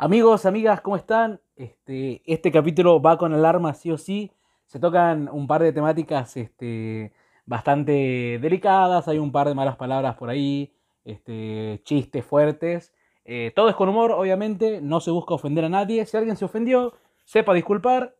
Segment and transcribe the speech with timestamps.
[0.00, 1.40] Amigos, amigas, ¿cómo están?
[1.56, 4.30] Este, este capítulo va con alarma sí o sí.
[4.64, 7.12] Se tocan un par de temáticas este,
[7.46, 10.72] bastante delicadas, hay un par de malas palabras por ahí,
[11.04, 12.94] este, chistes fuertes.
[13.24, 16.06] Eh, todo es con humor, obviamente, no se busca ofender a nadie.
[16.06, 16.92] Si alguien se ofendió,
[17.24, 18.14] sepa disculpar,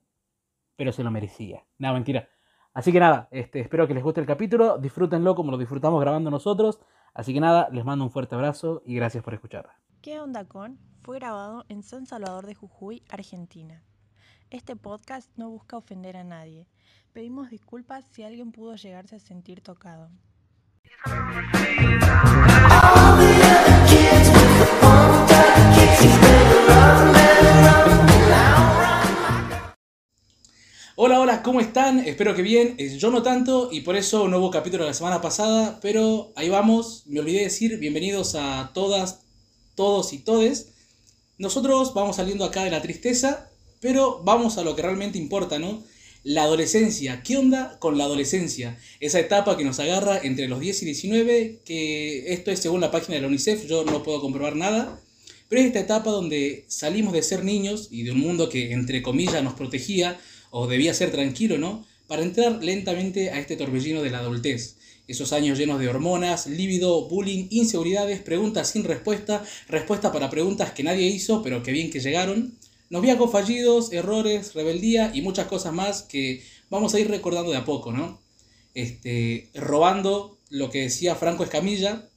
[0.75, 1.65] pero se lo merecía.
[1.79, 2.29] Nada, mentira.
[2.75, 6.29] Así que nada, este, espero que les guste el capítulo, disfrútenlo como lo disfrutamos grabando
[6.29, 6.81] nosotros.
[7.19, 9.71] Así que nada, les mando un fuerte abrazo y gracias por escuchar.
[10.03, 10.79] ¿Qué onda con?
[11.03, 13.83] Fue grabado en San Salvador de Jujuy, Argentina.
[14.51, 16.69] Este podcast no busca ofender a nadie.
[17.13, 20.11] Pedimos disculpas si alguien pudo llegarse a sentir tocado.
[31.01, 32.01] Hola, hola, ¿cómo están?
[32.01, 32.75] Espero que bien.
[32.77, 36.49] Eh, Yo no tanto y por eso no hubo capítulo la semana pasada, pero ahí
[36.49, 37.05] vamos.
[37.07, 39.21] Me olvidé decir bienvenidos a todas,
[39.77, 40.73] todos y todes.
[41.39, 43.49] Nosotros vamos saliendo acá de la tristeza,
[43.79, 45.85] pero vamos a lo que realmente importa, ¿no?
[46.25, 47.23] La adolescencia.
[47.23, 48.77] ¿Qué onda con la adolescencia?
[48.99, 52.91] Esa etapa que nos agarra entre los 10 y 19, que esto es según la
[52.91, 55.01] página de la UNICEF, yo no puedo comprobar nada.
[55.49, 59.01] Pero es esta etapa donde salimos de ser niños y de un mundo que entre
[59.01, 60.19] comillas nos protegía
[60.51, 61.87] o debía ser tranquilo, ¿no?
[62.07, 64.77] Para entrar lentamente a este torbellino de la adultez.
[65.07, 70.83] Esos años llenos de hormonas, líbido, bullying, inseguridades, preguntas sin respuesta, respuesta para preguntas que
[70.83, 72.59] nadie hizo, pero que bien que llegaron.
[72.91, 77.65] Noviazgos fallidos, errores, rebeldía y muchas cosas más que vamos a ir recordando de a
[77.65, 78.21] poco, ¿no?
[78.75, 82.09] Este, robando lo que decía Franco Escamilla,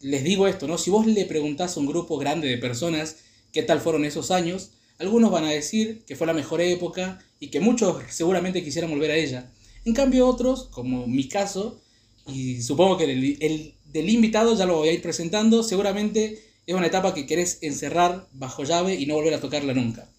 [0.00, 0.78] les digo esto, ¿no?
[0.78, 3.16] Si vos le preguntás a un grupo grande de personas
[3.52, 7.48] qué tal fueron esos años, algunos van a decir que fue la mejor época y
[7.48, 9.50] que muchos seguramente quisieran volver a ella.
[9.84, 11.80] En cambio otros, como mi caso,
[12.26, 16.74] y supongo que el, el del invitado ya lo voy a ir presentando, seguramente es
[16.74, 20.10] una etapa que querés encerrar bajo llave y no volver a tocarla nunca.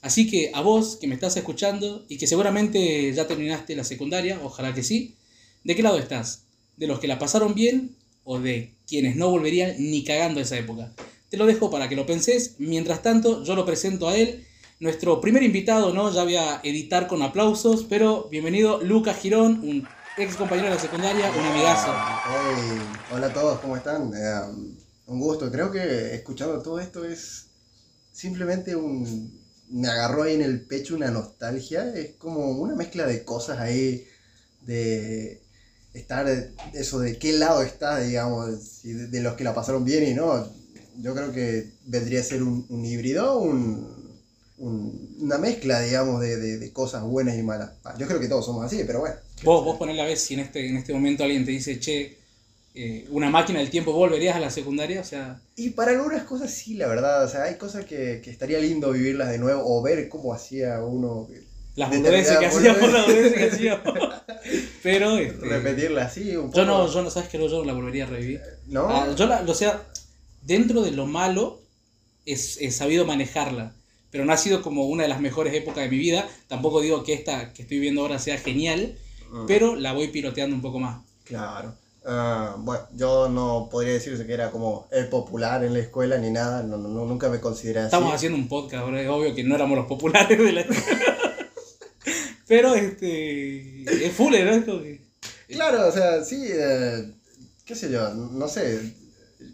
[0.00, 4.40] Así que a vos que me estás escuchando y que seguramente ya terminaste la secundaria,
[4.42, 5.14] ojalá que sí,
[5.62, 6.46] ¿de qué lado estás?
[6.76, 10.58] ¿De los que la pasaron bien o de quienes no volverían ni cagando a esa
[10.58, 10.92] época?
[11.32, 12.56] Te lo dejo para que lo penses.
[12.58, 14.46] Mientras tanto, yo lo presento a él.
[14.80, 16.12] Nuestro primer invitado, ¿no?
[16.12, 19.88] Ya voy a editar con aplausos, pero bienvenido Lucas Girón, un
[20.18, 21.90] ex compañero de la secundaria, un amigazo.
[23.14, 24.12] Hola a todos, ¿cómo están?
[24.14, 24.40] Eh,
[25.06, 25.50] un gusto.
[25.50, 27.46] Creo que escuchando todo esto es
[28.12, 29.40] simplemente un...
[29.70, 31.94] Me agarró ahí en el pecho una nostalgia.
[31.94, 34.06] Es como una mezcla de cosas ahí,
[34.60, 35.40] de
[35.94, 36.26] estar,
[36.74, 40.60] eso de qué lado estás, digamos, de los que la pasaron bien y no.
[40.98, 44.12] Yo creo que vendría a ser un, un híbrido, un,
[44.58, 47.70] un- una mezcla, digamos, de, de- de cosas buenas y malas.
[47.98, 49.16] Yo creo que todos somos así, pero bueno.
[49.44, 52.18] Vos, vos ponés la vez si en este, en este momento alguien te dice, che,
[52.74, 55.00] eh, una máquina del tiempo, ¿volverías a la secundaria?
[55.00, 57.24] O sea, Y para algunas cosas sí, la verdad.
[57.24, 60.82] O sea, hay cosas que, que estaría lindo vivirlas de nuevo o ver cómo hacía
[60.82, 61.28] uno.
[61.76, 63.82] las Determinada boludeces que hacíamos, las boludeces que hacíamos.
[64.82, 66.56] Pero, este, Repetirla así un poco.
[66.58, 67.46] yo no, yo no, ¿sabes que no?
[67.46, 68.40] Yo no la volvería a revivir.
[68.66, 68.88] ¿No?
[68.88, 69.82] Ah, yo la, o sea,
[70.42, 71.60] dentro de lo malo,
[72.26, 73.74] es, he sabido manejarla.
[74.10, 76.28] Pero no ha sido como una de las mejores épocas de mi vida.
[76.46, 78.98] Tampoco digo que esta que estoy viendo ahora sea genial,
[79.32, 81.02] Mm, pero la voy piloteando un poco más.
[81.24, 81.74] Claro.
[82.04, 86.30] Ah, bueno, yo no podría decirse que era como el popular en la escuela ni
[86.30, 86.62] nada.
[86.62, 87.86] No, no, nunca me consideré así.
[87.86, 90.66] Estamos haciendo un podcast, ahora es obvio que no éramos los populares de la
[92.46, 93.84] Pero este.
[94.06, 94.82] Es full, ¿no?
[95.48, 97.14] Claro, o sea, sí, eh,
[97.64, 98.94] qué sé yo, no sé.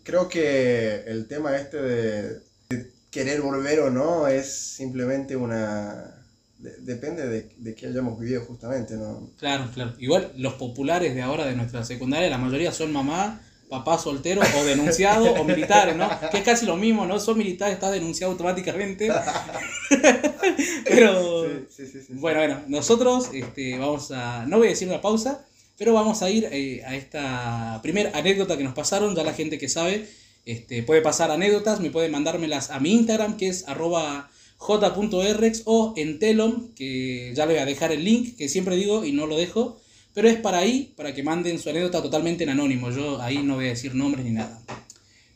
[0.08, 2.22] Creo que el tema este de,
[2.70, 6.24] de querer volver o no es simplemente una...
[6.58, 9.30] de- depende de, de qué hayamos vivido justamente, ¿no?
[9.38, 9.92] Claro, claro.
[9.98, 14.64] Igual los populares de ahora de nuestra secundaria, la mayoría son mamá, papá soltero o
[14.64, 16.08] denunciado o militares, ¿no?
[16.30, 17.20] Que es casi lo mismo, ¿no?
[17.20, 19.10] Son militares, estás denunciado automáticamente.
[20.84, 21.44] Pero.
[21.44, 22.12] Sí, sí, sí, sí, sí.
[22.14, 24.47] Bueno, bueno, nosotros este, vamos a.
[24.47, 25.44] No voy a decir una pausa,
[25.78, 29.15] pero vamos a ir eh, a esta primera anécdota que nos pasaron.
[29.15, 30.09] Ya la gente que sabe
[30.44, 35.95] este, puede pasar anécdotas, me puede mandármelas a mi Instagram, que es arroba j.rx o
[35.97, 39.27] en Telom, que ya le voy a dejar el link, que siempre digo y no
[39.27, 39.80] lo dejo.
[40.15, 42.91] Pero es para ahí, para que manden su anécdota totalmente en anónimo.
[42.91, 44.60] Yo ahí no voy a decir nombres ni nada.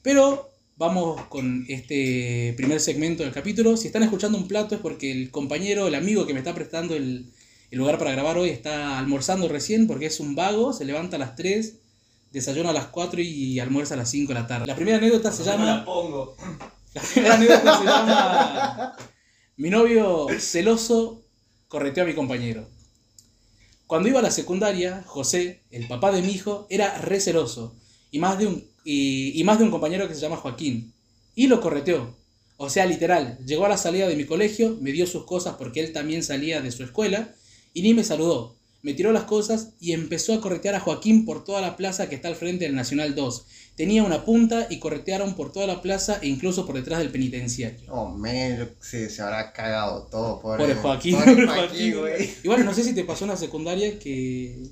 [0.03, 3.77] Pero vamos con este primer segmento del capítulo.
[3.77, 6.97] Si están escuchando un plato es porque el compañero, el amigo que me está prestando
[6.97, 7.31] el,
[7.73, 11.19] el lugar para grabar hoy está almorzando recién porque es un vago, se levanta a
[11.19, 11.79] las 3,
[12.31, 14.67] desayuna a las 4 y almuerza a las 5 de la tarde.
[14.67, 15.83] La primera anécdota se llama...
[15.83, 16.37] pongo.
[16.95, 18.97] La primera anécdota se llama...
[19.57, 21.25] Mi novio celoso
[21.69, 22.69] correteó a mi compañero.
[23.87, 27.75] Cuando iba a la secundaria, José, el papá de mi hijo, era re celoso.
[28.11, 30.93] Y más de un, y, y más de un compañero que se llama Joaquín.
[31.35, 32.15] Y lo correteó.
[32.59, 35.81] O sea, literal, llegó a la salida de mi colegio, me dio sus cosas porque
[35.81, 37.35] él también salía de su escuela
[37.75, 38.57] y ni me saludó.
[38.83, 42.17] Me tiró las cosas y empezó a corretear a Joaquín por toda la plaza que
[42.17, 43.47] está al frente del Nacional 2.
[43.77, 47.81] Tenía una punta y corretearon por toda la plaza e incluso por detrás del penitenciario.
[47.93, 50.41] Oh, man, sí, se habrá cagado todo.
[50.41, 51.95] Pobre, Pobre Joaquín, pobre Joaquín.
[52.43, 54.67] Y bueno, no sé si te pasó en la secundaria que...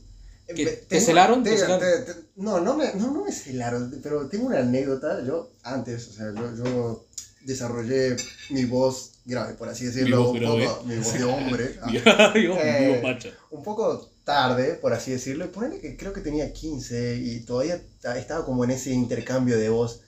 [0.56, 1.44] ¿Que Ve- te celaron?
[1.44, 1.78] ¿Te te- celaron?
[1.80, 5.24] te- te- no, no me, no, no me celaron, pero tengo una anécdota.
[5.24, 7.06] Yo antes, o sea, yo, yo
[7.42, 8.16] desarrollé
[8.50, 11.78] mi voz grave, por así decirlo, voz un poco, mi voz de hombre.
[11.82, 13.30] ah, Eh, Dios, macho.
[13.50, 17.80] un poco tarde, por así decirlo, y ponele que creo que tenía 15 y todavía
[18.00, 20.02] ta- estaba como en ese intercambio de voz.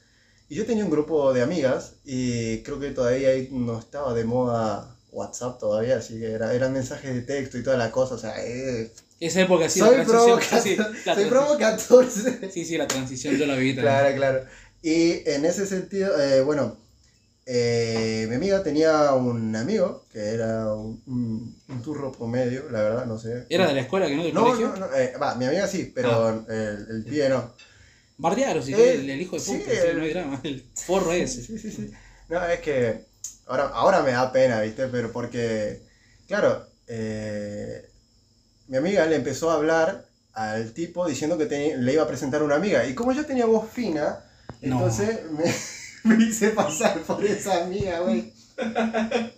[0.48, 4.96] Y yo tenía un grupo de amigas y creo que todavía no estaba de moda
[5.10, 8.34] WhatsApp todavía, así que era, eran mensajes de texto y toda la cosa, o sea,
[8.44, 10.62] eh, Esa época sí, soy la transición.
[10.62, 11.28] sí, la soy transición.
[11.30, 12.06] provocator.
[12.52, 13.82] Sí, sí, la transición yo la vi también.
[13.94, 14.44] Claro, claro.
[14.82, 16.76] Y en ese sentido, eh, bueno,
[17.46, 23.06] eh, mi amiga tenía un amigo que era un, un- un turro promedio, la verdad,
[23.06, 23.46] no sé.
[23.50, 24.68] ¿Era de la escuela que no del No, colegio?
[24.68, 27.52] no, no, eh, va, mi amiga sí, pero el, el pibe no.
[28.18, 30.40] Bardearon, si Eh, el, el hijo de puta, sí, el- no hay drama.
[30.44, 31.42] El forro ese.
[31.46, 31.90] Sí, sí, sí.
[32.28, 33.04] No, es que
[33.46, 34.86] ahora, ahora me da pena, ¿viste?
[34.86, 35.82] Pero porque,
[36.28, 37.90] claro, eh,
[38.68, 42.42] mi amiga le empezó a hablar al tipo diciendo que te- le iba a presentar
[42.42, 42.86] una amiga.
[42.86, 44.24] Y como yo tenía voz fina,
[44.60, 45.44] entonces me,
[46.16, 48.32] me hice pasar por esa amiga, güey.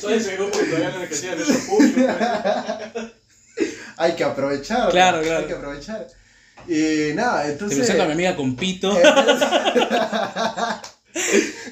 [0.00, 2.00] Soy ese grupo que todavía no le crecía de público.
[3.96, 4.90] Hay que aprovechar.
[4.90, 5.38] Claro, claro.
[5.40, 6.08] Hay que aprovechar.
[6.66, 7.78] Y nada, Te entonces...
[7.78, 8.92] presento a mi amiga con pito.
[8.96, 9.48] Entonces,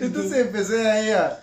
[0.01, 1.43] entonces empecé ahí a,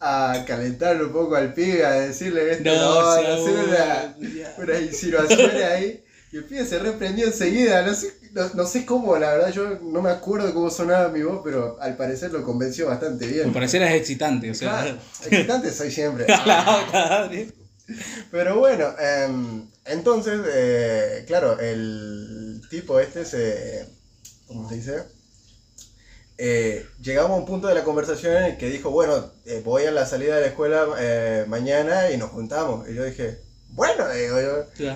[0.00, 4.18] a calentar un poco al pibe, a decirle este, No, no, hacer
[4.58, 6.04] una, insinuaciones ahí.
[6.32, 9.78] Y el pibe se reprendió enseguida, no sé, no, no sé cómo, la verdad yo
[9.80, 13.46] no me acuerdo cómo sonaba mi voz, pero al parecer lo convenció bastante bien.
[13.46, 14.82] Me parecer es excitante, o sea.
[14.82, 16.26] Claro, excitante soy siempre.
[18.32, 23.86] Pero bueno, em, entonces, eh, claro, el tipo este se.
[24.48, 25.04] ¿Cómo se dice?
[26.36, 29.84] Eh, llegamos a un punto de la conversación en el que dijo, bueno, eh, voy
[29.84, 32.88] a la salida de la escuela mañana y nos juntamos.
[32.88, 33.38] Y yo dije,
[33.70, 34.94] bueno, digo yo.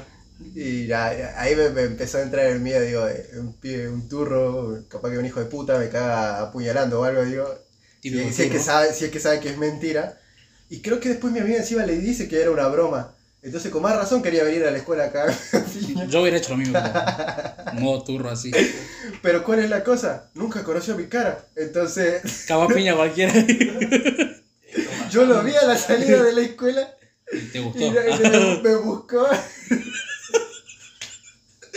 [0.55, 3.07] Y ya, ahí me, me empezó a entrar el miedo, digo,
[3.39, 7.25] un pibe, un turro, capaz que un hijo de puta me caga apuñalando o algo,
[7.25, 7.47] digo.
[8.03, 10.19] Si, es que sabe, si es que sabe que es mentira.
[10.71, 13.15] Y creo que después mi amiga encima le dice que era una broma.
[13.43, 15.27] Entonces con más razón quería venir a la escuela acá.
[16.09, 16.79] Yo hubiera hecho lo mismo.
[17.69, 18.51] como Modo turro así.
[19.23, 20.31] Pero ¿cuál es la cosa?
[20.35, 21.45] Nunca conoció mi cara.
[21.57, 23.33] Entonces Cagó a piña cualquiera.
[25.11, 26.95] yo lo vi a la salida de la escuela
[27.33, 27.91] Y te y gustó.
[27.93, 29.27] me- me buscó.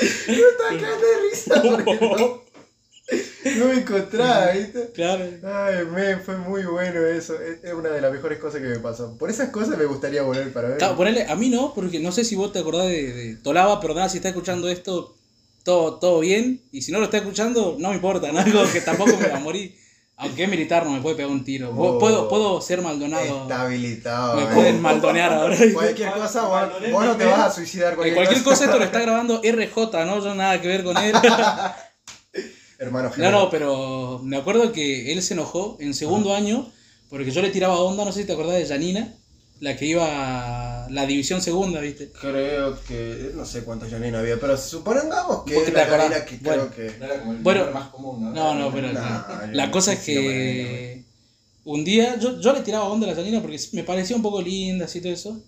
[0.27, 2.43] Estaba cagando de risa no,
[3.57, 4.91] no me encontraba, ¿viste?
[4.93, 5.25] Claro.
[5.43, 7.39] Ay, men, fue muy bueno eso.
[7.39, 9.17] Es es una de las mejores cosas que me pasó.
[9.17, 10.77] Por esas cosas me gustaría volver para ver.
[10.77, 13.81] Claro, ponele, a mí no, porque no sé si vos te acordás de, de Tolaba,
[13.81, 15.15] perdona si está escuchando esto,
[15.63, 16.61] todo, todo bien.
[16.71, 18.43] Y si no lo está escuchando, no me importa, ¿no?
[18.45, 19.75] Digo que tampoco me va a morir.
[20.15, 21.71] Aunque es militar, no me puede pegar un tiro.
[21.71, 21.99] Puedo- Oh.
[21.99, 23.41] Puedo, puedo ser Maldonado.
[23.43, 24.35] Está habilitado.
[24.35, 24.53] Me men.
[24.53, 25.57] pueden maldonear ahora.
[25.73, 26.61] Cualquier cosa, vos,
[26.91, 27.89] vos no te vas a suicidar.
[27.93, 30.23] En Cualquier, cualquier cosa esto lo está grabando RJ, ¿no?
[30.23, 31.13] Yo nada que ver con él.
[32.79, 36.69] Hermano No, no, pero me acuerdo que él se enojó en segundo año
[37.09, 39.13] porque yo le tiraba onda, no sé si te acordás de Janina,
[39.59, 42.11] la que iba a la división segunda, ¿viste?
[42.11, 43.31] Creo que.
[43.33, 46.69] No sé cuántos Janina había, pero supongamos que la que Bueno.
[46.69, 46.99] creo que.
[46.99, 48.31] No era como el Bueno, más común, ¿no?
[48.31, 51.03] No, no, pero No, la cosa es que
[51.65, 54.41] un día yo, yo le tiraba onda a la Janina porque me parecía un poco
[54.41, 55.41] linda, así todo eso.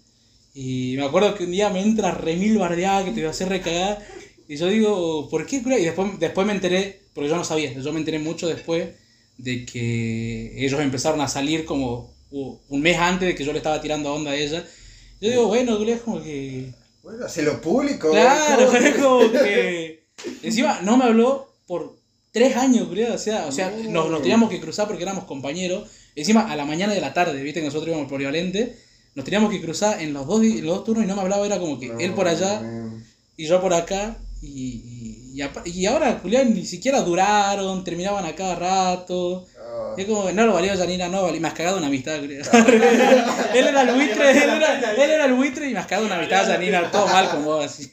[0.53, 3.49] Y me acuerdo que un día me entra remil bardeada que te iba a hacer
[3.49, 4.01] recagar.
[4.47, 5.57] Y yo digo, ¿por qué?
[5.57, 8.89] Y después, después me enteré, porque yo no sabía, yo me enteré mucho después
[9.37, 12.14] de que ellos empezaron a salir como
[12.67, 14.63] un mes antes de que yo le estaba tirando onda a ella.
[15.21, 16.73] Yo digo, bueno, cura, es como que.
[17.01, 18.11] Bueno, hacerlo público.
[18.11, 18.77] Claro, ¿cómo?
[18.77, 20.05] es como que.
[20.43, 21.95] Encima no me habló por
[22.31, 23.13] tres años, creo.
[23.13, 23.89] O sea, o sea No.
[23.89, 25.89] nos, nos teníamos que cruzar porque éramos compañeros.
[26.15, 28.77] Encima a la mañana de la tarde, viste que nosotros íbamos por Violente.
[29.15, 31.45] Nos teníamos que cruzar en los dos, en los dos turnos y no me hablaba.
[31.45, 32.61] Era como que No, él por allá
[33.37, 34.17] y yo por acá.
[34.41, 39.45] Y, y, y y ahora, Julián, ni siquiera duraron, terminaban a cada rato.
[39.77, 39.93] Ah.
[39.97, 41.41] Es como, no lo valió Janina, no valió.
[41.41, 42.43] Me has cagado una amistad, creo.
[43.53, 46.17] él era el buitre, él era, él era el buitre y me has cagado una
[46.17, 47.91] amistad, Janina, todo mal con vos, así.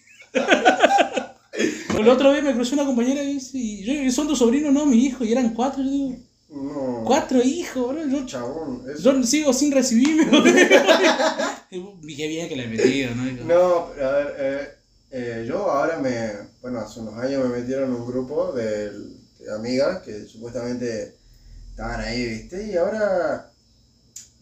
[1.98, 4.72] El otro día me cruzó una compañera y dice, y yo, ¿son tus sobrinos?
[4.72, 5.82] No, mi hijo, y eran cuatro.
[5.82, 6.16] Yo digo,
[6.50, 7.04] No.
[7.06, 8.06] cuatro hijos, bro.
[8.08, 8.82] Yo, Chabón.
[8.92, 10.24] es- yo sigo sin recibirme.
[11.70, 13.24] y qué bien que le he metido, ¿no?
[13.44, 14.68] No, pero a ver, eh,
[15.10, 16.30] eh, yo ahora me,
[16.62, 21.14] bueno, hace unos años me metieron en un grupo de, de amigas que supuestamente
[21.72, 22.66] estaban ahí, ¿viste?
[22.68, 23.50] Y ahora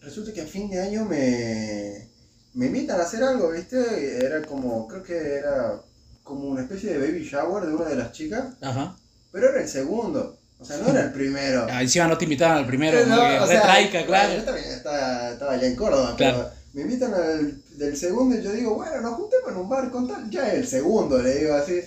[0.03, 2.09] resulta que a fin de año me,
[2.55, 4.25] me invitan a hacer algo, ¿viste?
[4.25, 5.81] Era como, creo que era
[6.23, 8.97] como una especie de baby shower de una de las chicas, Ajá.
[9.33, 11.67] pero era el segundo, o sea, no era el primero.
[11.71, 14.35] Ah, encima no te invitaban al primero, No, o sea, traica, claro.
[14.37, 16.39] Yo también estaba, estaba allá en Córdoba, Claro.
[16.39, 19.91] pero me invitan al del segundo y yo digo, bueno, nos juntemos en un bar
[19.91, 21.81] con tal, ya es el segundo, le digo así,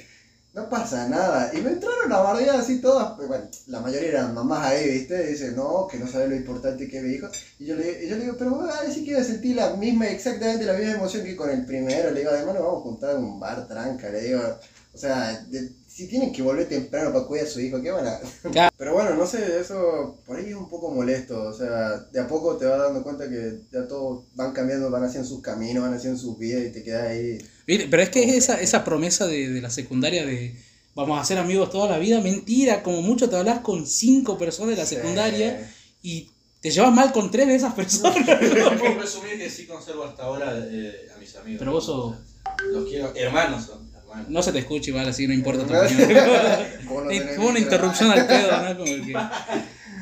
[0.54, 1.52] no pasa nada.
[1.54, 5.24] Y me entraron a bardear así todas, bueno, la mayoría eran mamás ahí, ¿viste?
[5.26, 7.28] Y dicen, no, que no sabe lo importante que es mi hijo.
[7.60, 9.56] Y yo le, y yo le digo, pero vos a decir que voy a sentir
[9.56, 12.12] la misma, exactamente la misma emoción que con el primero.
[12.12, 14.42] Le digo, además nos vamos a juntar en un bar tranca, le digo,
[14.94, 18.08] o sea, de- si tienen que volver temprano para cuidar a su hijo, ¿qué van
[18.08, 18.20] a...?
[18.78, 22.28] Pero bueno, no sé, eso por ahí es un poco molesto, o sea, de a
[22.28, 25.94] poco te vas dando cuenta que ya todos van cambiando, van haciendo sus caminos, van
[25.94, 27.38] haciendo sus vidas y te quedas ahí.
[27.66, 30.56] Pero es que es esa, esa promesa de, de la secundaria de
[30.96, 34.76] vamos a ser amigos toda la vida, mentira, como mucho te hablas con cinco personas
[34.76, 35.72] de la secundaria
[36.04, 36.30] y
[36.62, 38.24] te llevas mal con tres de esas personas.
[38.80, 41.60] Puedo presumir que sí conservo hasta ahora eh, a mis amigos.
[41.60, 42.16] Pero vos sos-
[42.72, 44.30] Los quiero, hermanos son, hermanos.
[44.30, 47.36] No se te escucha igual, así no importa tu opinión.
[47.36, 48.78] Fue una interrupción al pedo, ¿no?
[48.78, 49.14] Como que...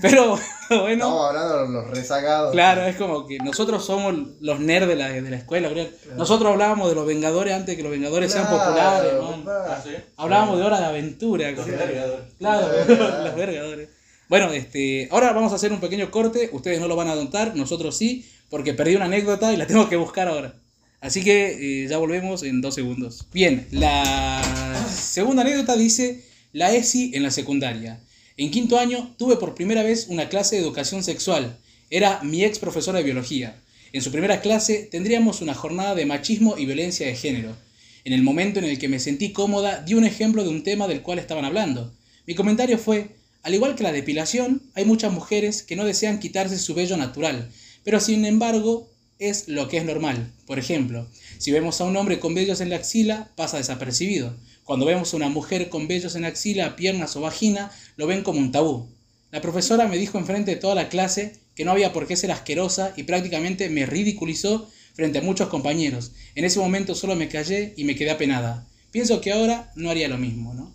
[0.02, 0.40] Pero
[0.80, 2.52] bueno, Estamos hablando de los rezagados.
[2.52, 5.70] claro, es como que nosotros somos los nerds de la, de la escuela.
[6.16, 9.14] Nosotros hablábamos de los Vengadores antes de que los Vengadores sean populares.
[9.48, 9.92] Ah, ¿sí?
[10.18, 11.52] Hablábamos de Hora de Aventura.
[11.52, 12.26] Los vergadores.
[12.40, 13.26] Claro, Los vergadores.
[13.26, 13.90] los vergadores.
[14.30, 16.50] Bueno, este, ahora vamos a hacer un pequeño corte.
[16.54, 19.90] Ustedes no lo van a notar, nosotros sí, porque perdí una anécdota y la tengo
[19.90, 20.54] que buscar ahora.
[21.02, 23.26] Así que eh, ya volvemos en dos segundos.
[23.34, 24.42] Bien, la
[24.90, 26.24] segunda anécdota dice
[26.54, 28.00] la ESI en la secundaria.
[28.42, 31.60] En quinto año tuve por primera vez una clase de educación sexual.
[31.92, 33.62] Era mi ex profesora de biología.
[33.94, 37.56] En su primera clase tendríamos una jornada de machismo y violencia de género.
[38.04, 40.88] En el momento en el que me sentí cómoda, di un ejemplo de un tema
[40.88, 41.94] del cual estaban hablando.
[42.26, 43.10] Mi comentario fue,
[43.44, 47.48] al igual que la depilación, hay muchas mujeres que no desean quitarse su vello natural,
[47.84, 50.34] pero sin embargo es lo que es normal.
[50.48, 51.08] Por ejemplo,
[51.38, 54.36] si vemos a un hombre con vellos en la axila, pasa desapercibido.
[54.64, 58.24] Cuando vemos a una mujer con vellos en la axila, piernas o vagina, lo ven
[58.24, 58.90] como un tabú.
[59.30, 62.32] La profesora me dijo enfrente de toda la clase que no había por qué ser
[62.32, 66.12] asquerosa y prácticamente me ridiculizó frente a muchos compañeros.
[66.34, 68.66] En ese momento solo me callé y me quedé apenada.
[68.90, 70.74] Pienso que ahora no haría lo mismo, ¿no?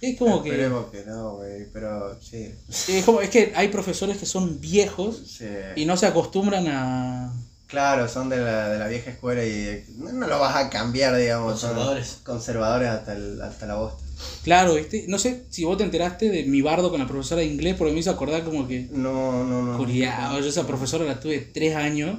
[0.00, 2.52] Es como que, Esperemos que no, güey, pero sí.
[2.68, 5.46] es como- es que hay profesores que son viejos sí.
[5.74, 7.34] y no se acostumbran a...
[7.70, 11.16] Claro, son de la, de la vieja escuela y no, no lo vas a cambiar,
[11.16, 11.60] digamos.
[11.60, 12.18] son Conservadores.
[12.24, 14.02] Conservadores hasta, el, hasta la bosta.
[14.42, 15.04] Claro, ¿viste?
[15.08, 17.92] No sé si vos te enteraste de mi bardo con la profesora de inglés porque
[17.92, 18.88] me hizo acordar como que...
[18.90, 19.78] No, no, no.
[19.78, 22.18] Curiado, yo esa profesora la tuve tres años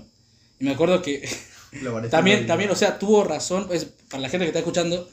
[0.60, 1.28] y me acuerdo que
[1.82, 2.48] Lo parece también, mal.
[2.48, 5.10] también, o sea, tuvo razón, pues, para la gente que está escuchando,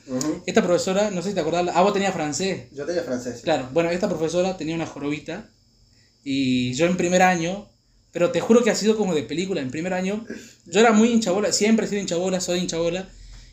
[0.47, 2.65] esta profesora, no sé si te acordás, ah, vos tenías francés.
[2.73, 3.37] Yo tenía francés.
[3.39, 3.43] sí.
[3.43, 5.51] Claro, bueno, esta profesora tenía una jorobita
[6.25, 7.69] y yo en primer año,
[8.19, 10.27] pero te juro que ha sido como de película, en primer año,
[10.67, 13.09] yo era muy hinchabola, siempre he sido hinchabola, soy hinchabola,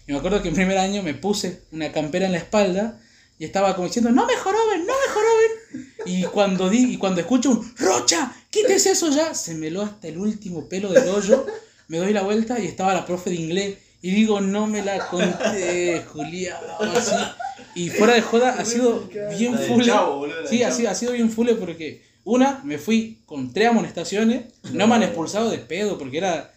[0.08, 3.00] y me acuerdo que en primer año me puse una campera en la espalda
[3.38, 5.94] y estaba como diciendo, no me joroben, no me joroben.
[6.08, 10.08] Y cuando, di, y cuando escucho un, Rocha, quítese eso ya, se me lo hasta
[10.08, 11.46] el último pelo del hoyo,
[11.88, 13.78] me doy la vuelta y estaba la profe de inglés.
[14.02, 17.16] Y digo, no me la conté, Julián, así.
[17.76, 19.08] Y fuera de joda, ha sido
[19.38, 19.68] bien del
[20.50, 24.88] Sí, ha sido, ha sido bien full porque, una, me fui con tres amonestaciones, no
[24.88, 26.54] me han expulsado de pedo porque era,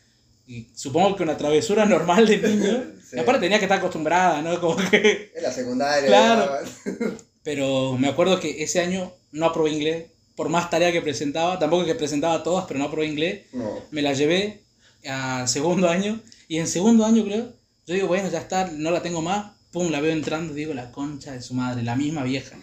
[0.75, 2.85] supongo que una travesura normal de niño.
[3.09, 3.19] Sí.
[3.19, 4.61] Aparte tenía que estar acostumbrada, ¿no?
[4.61, 5.33] Como que...
[5.35, 6.07] Es la secundaria.
[6.07, 6.59] Claro.
[7.43, 11.87] Pero me acuerdo que ese año no aprobé inglés, por más tarea que presentaba, tampoco
[11.87, 13.47] que presentaba todas, pero no aprobé inglés.
[13.55, 13.83] No.
[13.91, 14.63] Me la llevé
[15.07, 17.55] al segundo año, y en segundo año creo,
[17.87, 20.93] yo digo, bueno, ya está, no la tengo más, pum, la veo entrando, digo, la
[20.93, 22.59] concha de su madre, la misma vieja.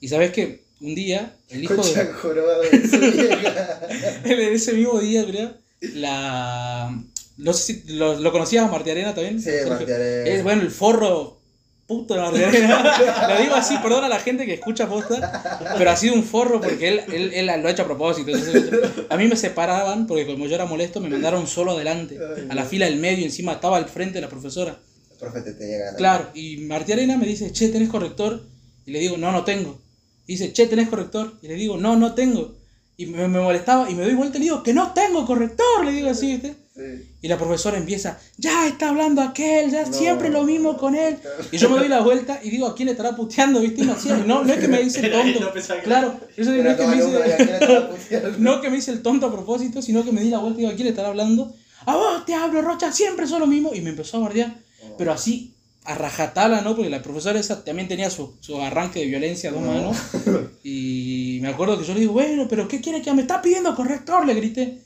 [0.00, 1.80] Y sabes que un día, el hijo de...
[1.80, 3.80] De su vieja.
[4.24, 5.52] En ese mismo día, creo,
[5.94, 7.02] la...
[7.38, 9.40] No sé si lo, lo conocías a Marti Arena también.
[9.40, 9.50] Sí?
[9.68, 10.28] Marti Arena.
[10.28, 11.40] Es, bueno, el forro
[11.86, 13.28] puto de Marti Arena.
[13.28, 16.60] lo digo así, perdona a la gente que escucha posta, pero ha sido un forro
[16.60, 18.30] porque él, él, él lo ha hecho a propósito.
[18.30, 18.70] Entonces,
[19.08, 22.64] a mí me separaban porque como yo era molesto me mandaron solo adelante, a la
[22.64, 24.78] fila del medio, encima estaba al frente de la profesora.
[25.12, 25.96] El profe te tenía ganas.
[25.96, 28.42] Claro, y Marti Arena me dice, che, ¿tenés corrector?
[28.84, 29.80] Y le digo, no, no tengo.
[30.26, 31.34] Y dice, che, ¿tenés corrector?
[31.42, 32.54] Y le digo, no, no tengo.
[32.96, 35.84] Y me, me molestaba y me doy vuelta y le digo, que no tengo corrector,
[35.84, 36.54] le digo así, ¿viste?
[36.74, 37.08] Sí.
[37.22, 39.92] Y la profesora empieza, ya está hablando aquel, ya No.
[39.92, 41.18] siempre lo mismo con él.
[41.50, 43.82] Y yo me doy la vuelta y digo, ¿a quién le estará puteando, viste?
[43.82, 43.94] Y no,
[44.26, 45.52] no, no es que me dice el tonto.
[45.84, 48.38] Claro, eso no es que me alumno, ¿y a quién le estaba dice, puteando?
[48.38, 50.62] no que me dice el tonto a propósito, sino que me di la vuelta y
[50.62, 51.54] digo, ¿a quién le estará hablando?
[51.84, 53.74] A vos te hablo, Rocha, siempre son lo mismo.
[53.74, 54.54] Y me empezó a guardiar,
[54.96, 56.76] pero así, a rajatala, ¿no?
[56.76, 59.96] Porque la profesora esa también tenía su, su arranque de violencia a dos manos.
[60.64, 63.74] Y me acuerdo que yo le digo, bueno, pero ¿qué quiere que me está pidiendo
[63.74, 64.24] corrector?
[64.24, 64.78] Le grité.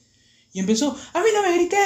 [0.55, 1.77] Y empezó, a mí no me grité.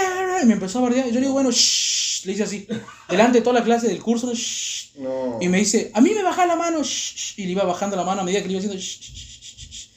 [0.43, 1.07] Y me empezó a bardear.
[1.07, 2.69] Y yo le digo, bueno, shh, le hice así.
[3.09, 4.93] Delante de toda la clase del curso, shh.
[4.99, 5.39] No.
[5.41, 6.83] Y me dice, a mí me baja la mano.
[6.85, 8.79] shh, shh", Y le iba bajando la mano a medida que le iba haciendo.
[8.79, 9.91] shh.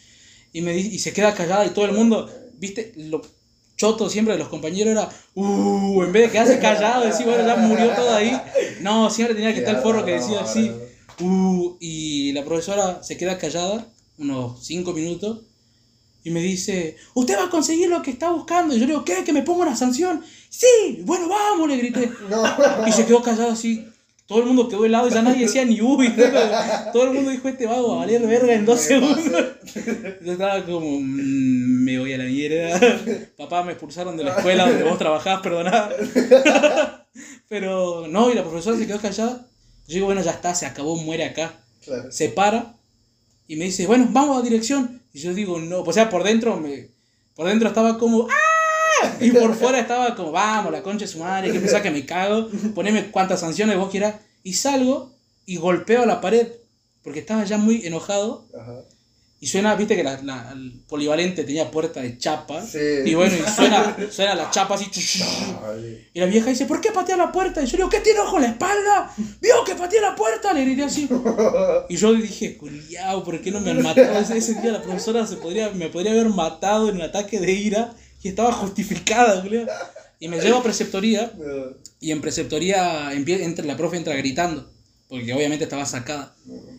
[0.53, 3.21] Y, me, y se queda callada y todo el mundo, viste, lo
[3.83, 7.57] choto siempre de los compañeros era, uh, en vez de quedarse callado, decir, bueno, ya
[7.57, 8.31] murió todo ahí.
[8.79, 10.71] No, siempre tenía que estar el forro que decía así.
[11.19, 13.85] Uh, y la profesora se queda callada
[14.17, 15.41] unos 5 minutos
[16.23, 18.73] y me dice, usted va a conseguir lo que está buscando.
[18.73, 19.25] Y yo le digo, ¿qué?
[19.25, 20.23] ¿Que me ponga una sanción?
[20.49, 22.09] Sí, bueno, vamos, le grité.
[22.29, 22.41] No.
[22.87, 23.85] Y se quedó callado así.
[24.25, 26.13] Todo el mundo quedó helado y ya nadie decía ni uy.
[26.93, 29.25] Todo el mundo dijo, este vago va a valer verga en dos segundos.
[30.23, 32.79] Yo estaba como, "Mm, me voy a la mierda.
[33.37, 35.89] Papá, me expulsaron de la escuela donde vos trabajás, perdoná.
[37.49, 39.45] Pero no, y la profesora se quedó callada.
[39.87, 41.53] Yo digo, bueno, ya está, se acabó, muere acá.
[41.83, 42.11] Claro.
[42.11, 42.75] Se para
[43.47, 45.01] y me dice, bueno, vamos a dirección.
[45.13, 46.87] Y yo digo, no, o sea, por dentro, me,
[47.35, 48.52] por dentro estaba como, ¡ah!
[49.19, 52.05] Y por fuera estaba como, vamos, la concha de su madre, que pensás que me
[52.05, 54.15] cago, poneme cuantas sanciones vos quieras.
[54.43, 55.11] Y salgo
[55.45, 56.47] y golpeo la pared,
[57.03, 58.47] porque estaba ya muy enojado.
[58.59, 58.81] Ajá.
[59.39, 62.61] Y suena, viste que la, la- el polivalente tenía puerta de chapa.
[62.65, 62.77] Sí.
[63.05, 64.85] Y bueno, y suena, suena la chapa así.
[65.65, 66.07] Ay.
[66.13, 67.61] Y la vieja dice, ¿por qué patea la puerta?
[67.61, 69.13] Y yo le digo, ¿qué tiene ojo en la espalda?
[69.41, 70.53] ¿Vio que pateé la puerta?
[70.53, 71.09] Le grité así.
[71.89, 74.17] Y yo dije, culiao, ¿por qué no me han matado?
[74.17, 77.51] Ese, ese día la profesora se podría, me podría haber matado en un ataque de
[77.51, 77.93] ira
[78.23, 79.67] y estaba justificada, culiao.
[80.19, 81.33] Y me llevo a preceptoría
[81.99, 84.71] y en preceptoría entra, la profe entra gritando,
[85.09, 86.35] porque obviamente estaba sacada.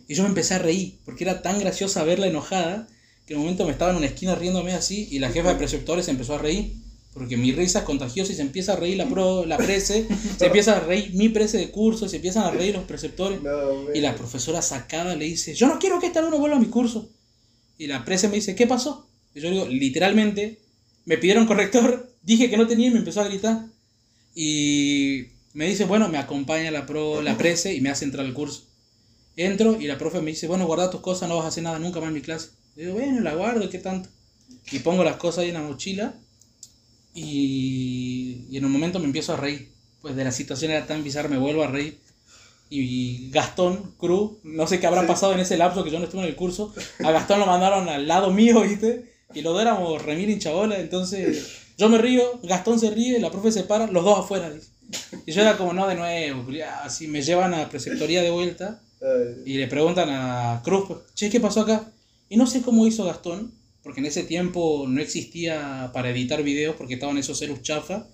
[0.08, 2.88] Y yo me empecé a reír, porque era tan graciosa verla enojada,
[3.26, 5.56] que en un momento me estaba en una esquina riéndome así, y la jefa de
[5.56, 6.74] preceptores se empezó a reír,
[7.12, 10.08] porque mi risa es contagiosa y se empieza a reír la, pro, la prece,
[10.38, 13.40] se empieza a reír mi prece de curso, se empiezan a reír los preceptores.
[13.40, 16.60] No, Y la profesora sacada le dice, yo no quiero que este alumno vuelva a
[16.60, 17.10] mi curso.
[17.78, 19.06] Y la presa me dice, ¿qué pasó?
[19.34, 20.63] Y yo digo, literalmente,
[21.04, 23.66] me pidieron corrector, dije que no tenía y me empezó a gritar.
[24.34, 28.34] Y me dice, bueno, me acompaña la, pro, la prese y me hace entrar al
[28.34, 28.64] curso.
[29.36, 31.78] Entro y la profe me dice, bueno, guarda tus cosas, no vas a hacer nada
[31.78, 32.50] nunca más en mi clase.
[32.76, 34.08] Le digo, bueno, la guardo, ¿qué tanto?
[34.70, 36.14] Y pongo las cosas ahí en la mochila
[37.14, 39.72] y, y en un momento me empiezo a reír.
[40.00, 41.98] Pues de la situación era tan bizarra, me vuelvo a reír.
[42.70, 46.22] Y Gastón Cruz, no sé qué habrá pasado en ese lapso que yo no estuve
[46.22, 49.13] en el curso, a Gastón lo mandaron al lado mío, ¿viste?
[49.34, 53.50] Y los dos éramos remil hinchabola, entonces yo me río, Gastón se ríe, la profe
[53.50, 54.68] se para, los dos afuera, dice.
[55.26, 56.46] Y yo era como, no, de nuevo,
[56.82, 58.80] así me llevan a preceptoría de vuelta
[59.44, 61.92] y le preguntan a Cruz, pues, che, ¿qué pasó acá?
[62.28, 66.76] Y no sé cómo hizo Gastón, porque en ese tiempo no existía para editar videos
[66.76, 68.06] porque estaban esos celus chafa,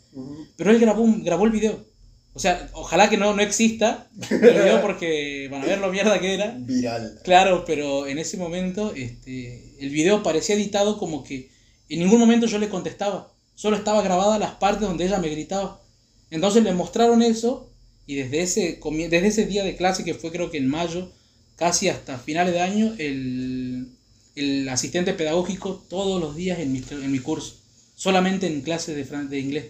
[0.56, 1.84] pero él grabó, grabó el video.
[2.32, 6.20] O sea, ojalá que no, no exista el video porque van a ver lo mierda
[6.20, 6.54] que era.
[6.58, 7.20] Viral.
[7.24, 11.50] Claro, pero en ese momento este, el video parecía editado como que
[11.88, 13.32] en ningún momento yo le contestaba.
[13.54, 15.82] Solo estaba grabada las partes donde ella me gritaba.
[16.30, 17.70] Entonces le mostraron eso
[18.06, 21.10] y desde ese, desde ese día de clase que fue creo que en mayo,
[21.56, 23.88] casi hasta finales de año, el,
[24.36, 27.56] el asistente pedagógico todos los días en mi, en mi curso.
[27.96, 29.64] Solamente en clase de, de inglés.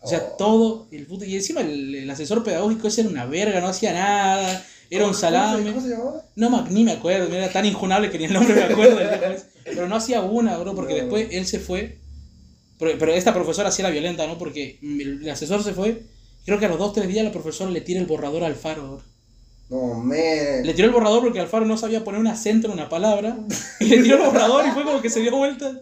[0.00, 0.36] O sea, Oh.
[0.36, 1.24] todo el puto.
[1.24, 5.10] Y encima el, el asesor pedagógico ese era una verga, no hacía nada, era un
[5.10, 5.70] ¿Cómo se- salame.
[5.72, 6.22] ¿Cómo se llamaba?
[6.36, 8.98] No, ni me acuerdo, era tan injunable que ni el nombre me acuerdo.
[9.64, 11.00] Pero no hacía una, bro, porque No.
[11.00, 11.98] después él se fue.
[12.78, 14.38] Pero, pero esta profesora sí era violenta, ¿no?
[14.38, 16.02] Porque el, el asesor se fue.
[16.46, 18.82] Creo que a los dos, tres días la profesora le tira el borrador al faro.
[18.88, 19.02] bro.
[19.70, 20.62] No, me.
[20.64, 23.36] Le tiró el borrador porque Alfaro no sabía poner un acento en una palabra.
[23.80, 25.78] Y le tiró el borrador y fue como que se dio vuelta.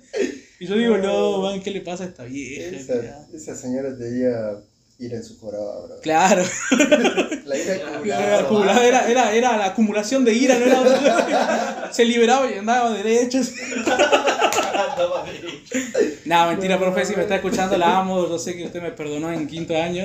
[0.59, 2.77] Y yo digo, no, man, ¿qué le pasa a esta vieja?
[2.77, 4.59] Esa, esa señora debía
[4.99, 6.01] ir en su joraba, bro.
[6.01, 6.42] Claro,
[7.45, 8.38] La ira acumulada.
[8.40, 11.92] acumulada, era, era, era la acumulación de ira, no era otra cosa.
[11.92, 13.38] Se liberaba y andaba derecho.
[16.25, 18.27] No, mentira, profe, si me está escuchando, la amo.
[18.29, 20.05] Yo sé que usted me perdonó en quinto año.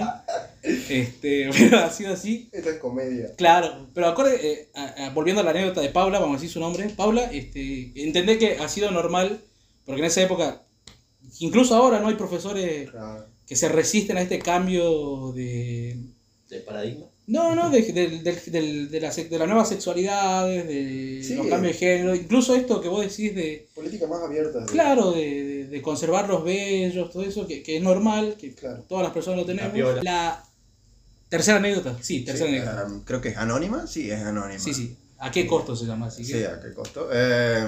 [0.62, 2.50] Este, pero ha sido así.
[2.52, 3.34] Esta es comedia.
[3.38, 6.52] Claro, pero acorde, eh, a- a- volviendo a la anécdota de Paula, vamos a decir
[6.54, 6.90] su nombre.
[6.90, 9.42] Paula, este, entendé que ha sido normal,
[9.86, 10.64] porque en esa época,
[11.40, 13.26] incluso ahora no hay profesores Claro.
[13.46, 15.98] que se resisten a este cambio de.
[16.50, 17.06] ¿De paradigma?
[17.28, 21.36] No, no, de, de, de, de- de la, se- de las nuevas sexualidades, de Sí.
[21.36, 23.68] los cambios de género, incluso esto que vos decís de.
[23.74, 24.66] Política más abierta.
[24.66, 28.84] Claro, de, de- de conservar los bellos, todo eso, que, que es normal, que Claro.
[28.90, 30.04] todas las personas lo tenemos.
[30.04, 30.44] La
[31.30, 32.86] tercera anécdota, sí, tercera Sí, anécdota.
[32.88, 33.88] um, creo que es anónima.
[33.88, 34.60] Sí, es anónima.
[34.60, 34.98] Sí, sí.
[35.20, 36.08] ¿A qué costo se llama?
[36.08, 37.08] Así que- Sí, ¿a qué costo?
[37.14, 37.66] Eh,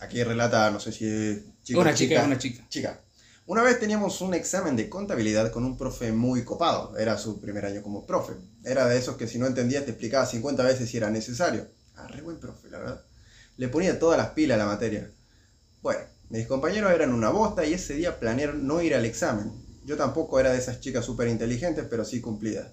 [0.00, 2.66] aquí relata, no sé si es chico una chica, una chica.
[2.68, 3.00] Chica.
[3.46, 6.96] Una vez teníamos un examen de contabilidad con un profe muy copado.
[6.96, 8.34] Era su primer año como profe.
[8.64, 11.68] Era de esos que si no entendías te explicaba 50 veces si era necesario.
[11.96, 13.04] Ah, re buen profe, la verdad.
[13.56, 15.10] le ponía todas las pilas a la materia.
[15.82, 19.52] Bueno, mis compañeros eran una bosta y ese día planearon no ir al examen.
[19.84, 22.68] Yo tampoco era de esas chicas súper inteligentes, pero sí cumplidas.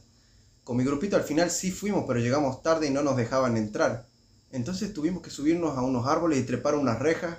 [0.64, 4.06] Con mi grupito al final sí fuimos, pero llegamos tarde y no nos dejaban entrar.
[4.52, 7.38] Entonces tuvimos que subirnos a unos árboles y trepar unas rejas.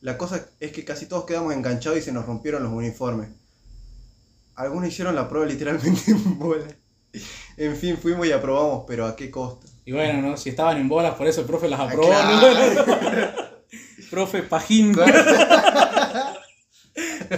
[0.00, 3.30] La cosa es que casi todos quedamos enganchados y se nos rompieron los uniformes.
[4.54, 6.66] Algunos hicieron la prueba literalmente en bola.
[7.56, 9.66] En fin, fuimos y aprobamos, pero ¿a qué costo?
[9.84, 10.36] Y bueno, ¿no?
[10.36, 12.08] Si estaban en bolas, por eso el profe las Ah, aprobó.
[12.08, 12.84] claro.
[12.86, 13.44] ¿no?
[14.10, 14.94] profe Pajín.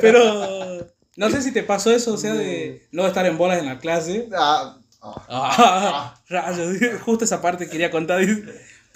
[0.00, 3.66] Pero no sé si te pasó eso, o sea, de no estar en bolas en
[3.66, 4.28] la clase.
[4.36, 8.20] Ah, ah, Ah, rayos, justo esa parte quería contar.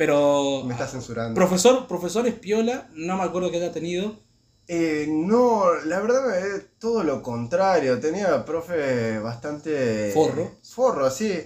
[0.00, 1.34] Pero me está censurando.
[1.34, 4.18] profesor, profesor Espiola, no me acuerdo que haya tenido.
[4.66, 8.00] Eh, no, la verdad es todo lo contrario.
[8.00, 10.10] Tenía profe bastante.
[10.14, 10.52] Forro.
[10.62, 11.38] Forro, sí.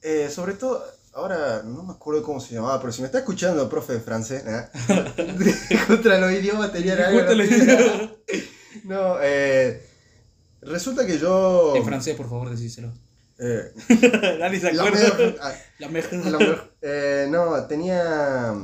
[0.00, 0.80] Eh, sobre todo,
[1.12, 4.44] ahora no me acuerdo cómo se llamaba, pero si me está escuchando, profe de francés,
[4.46, 4.68] ¿eh?
[5.88, 7.20] contra los idiomas tenía algo.
[8.84, 9.82] No, eh,
[10.62, 11.74] resulta que yo.
[11.74, 12.92] En francés, por favor, decíselo.
[13.38, 13.72] Eh,
[14.38, 15.08] Dani se la acuerda.
[15.16, 16.12] mejor- ah, La mejor.
[16.26, 18.54] La mejor- eh, no, tenía.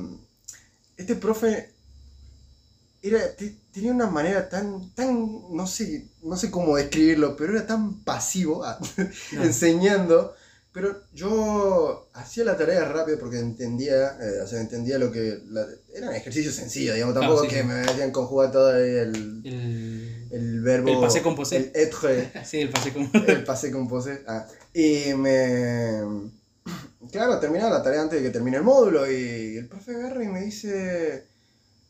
[0.97, 1.71] Este profe.
[3.03, 7.67] Era, te- tenía una manera tan, tan, no sé, no sé cómo describirlo, pero era
[7.67, 8.79] tan pasivo ah,
[9.33, 10.35] enseñando.
[10.73, 15.67] Pero yo hacía la tarea rápido porque entendía, eh, o sea, entendía lo que, la-
[15.95, 17.69] era un ejercicio sencillo, digamos, Claro, tampoco sí, que sí.
[17.69, 19.94] me decían conjugar todo ahí el, El...
[20.73, 20.89] el verbo.
[20.91, 21.57] El passé composé.
[21.57, 22.33] El être.
[22.45, 23.11] Sí, el pase como.
[23.27, 24.23] El pase con pose.
[24.27, 26.31] Ah, y me.
[27.13, 29.11] Claro, terminaba la tarea antes de que termine el módulo.
[29.11, 31.27] Y el profe agarra y me dice.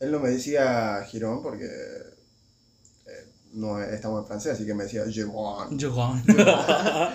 [0.00, 1.64] Él no me decía Girón porque.
[1.64, 5.78] eh, no estamos en francés, así que me decía Girón.
[5.80, 6.22] Johan.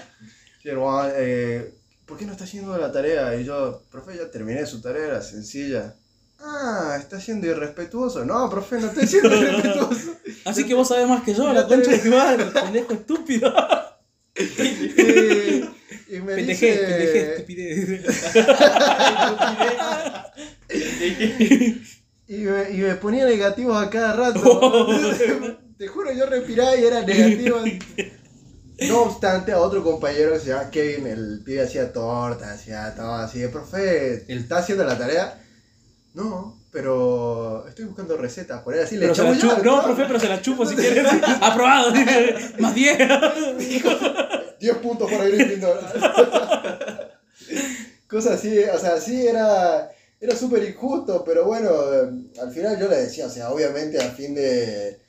[0.61, 1.73] Girón, eh,
[2.05, 3.35] ¿por qué no está haciendo la tarea?
[3.35, 5.95] Y yo, profe, ya terminé su tarea, era sencilla.
[6.41, 8.23] Ah, está siendo irrespetuoso.
[8.23, 10.13] No, profe, no estoy siendo irrespetuoso.
[10.49, 13.53] Así que vos sabés más que yo, la concha de tu madre, pendejo estúpido.
[14.35, 17.31] y, y me dice.
[17.33, 18.01] estupidez.
[22.27, 24.87] Y me, y me ponía negativos a cada rato.
[25.77, 27.57] Te juro, yo respiraba y era negativo.
[28.87, 33.13] No obstante, a otro compañero que se llama Kevin, el pibe hacía torta, hacía todo
[33.15, 33.45] así.
[33.47, 35.41] Profe, El- ¿está haciendo la tarea?
[36.13, 38.61] No, pero estoy buscando recetas.
[38.61, 41.07] Por ahí así le Pero echamos ya, No, profe, pero se la chupo si quieres.
[41.41, 41.91] Aprobado.
[42.59, 42.97] Más 10.
[44.59, 45.79] 10 puntos para Gryffindor.
[48.07, 52.09] Cosas así, o sea, sí era, era súper injusto, pero bueno, eh,
[52.41, 54.99] al final yo le decía, o sea, obviamente a fin de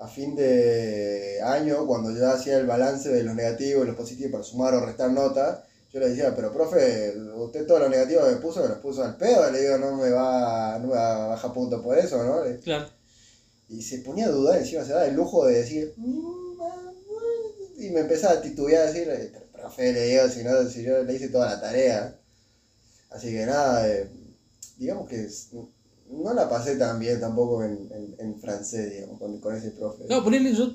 [0.00, 4.32] a fin de año, cuando yo hacía el balance de los negativos y los positivos
[4.32, 5.58] para sumar o restar notas,
[5.92, 9.16] yo le decía, pero profe, usted todos los negativos que puso, me los puso al
[9.16, 12.42] pedo, le digo, no me va, no me va a bajar puntos por eso, ¿no?
[12.62, 12.88] Claro.
[13.68, 17.74] Y se ponía a dudar, encima se daba el lujo de decir, "Mm, ah, bueno",
[17.78, 20.82] y me empezaba a titubear, a decir, "Eh, pero profe, le digo, si, no, si
[20.82, 22.18] yo le hice toda la tarea.
[23.10, 24.10] Así que nada, eh,
[24.76, 25.48] digamos que es-
[26.10, 30.04] no la pasé tan bien tampoco en, en, en francés, digamos, con, con ese profe.
[30.08, 30.72] No, ponerle yo,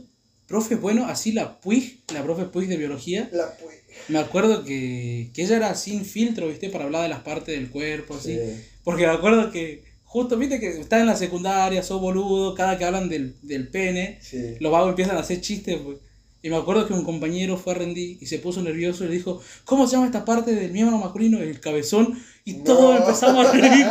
[0.48, 3.72] profe, bueno, así la Puig, la profe Puig de biología, La pu-
[4.08, 6.70] me acuerdo que, que ella era sin filtro, ¿viste?
[6.70, 8.36] Para hablar de las partes del cuerpo, así.
[8.36, 8.64] sí.
[8.84, 12.86] Porque me acuerdo que, justo, viste que estás en la secundaria, sos boludo, cada que
[12.86, 14.56] hablan del, del pene, sí.
[14.60, 15.98] los vagos empiezan a hacer chistes, pues.
[16.44, 19.14] Y me acuerdo que un compañero fue a rendir y se puso nervioso y le
[19.16, 21.40] dijo, ¿cómo se llama esta parte del miembro masculino?
[21.40, 22.20] El cabezón.
[22.46, 22.64] Y No.
[22.66, 23.88] todos empezamos a reír.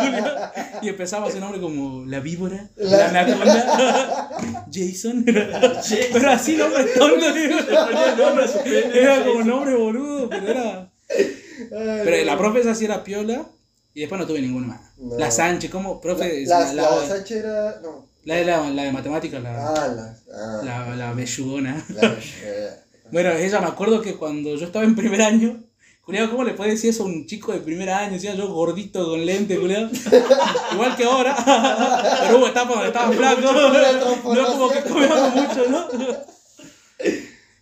[0.82, 5.24] Y empezamos a hacer nombre como la víbora, la, La- anaconda, Jason.
[5.24, 7.24] pero así nombre tonto.
[8.94, 10.92] Era como nombre boludo, pero era...
[11.70, 13.46] Pero la profe esa sí era piola
[13.94, 14.80] y después no tuve ninguna más.
[14.98, 15.18] No.
[15.18, 16.00] La Sánchez, ¿cómo?
[16.00, 17.80] Profe, La, la, la, Sacha era.
[17.82, 18.08] No.
[18.24, 20.16] La de la, la de matemáticas, la, Ah, la.
[20.34, 21.84] Ah, la, la bellugona.
[21.90, 22.16] la-
[23.12, 25.62] Bueno, ella me acuerdo que cuando yo estaba en primer año,
[26.02, 28.12] culiado, ¿cómo le puede decir eso a un chico de primer año?
[28.14, 29.90] Decía yo gordito con lente, culiado.
[30.72, 31.36] Igual que ahora.
[32.22, 33.40] Pero hubo etapas donde estaba flaco.
[34.34, 35.86] No como que comíamos mucho, ¿no?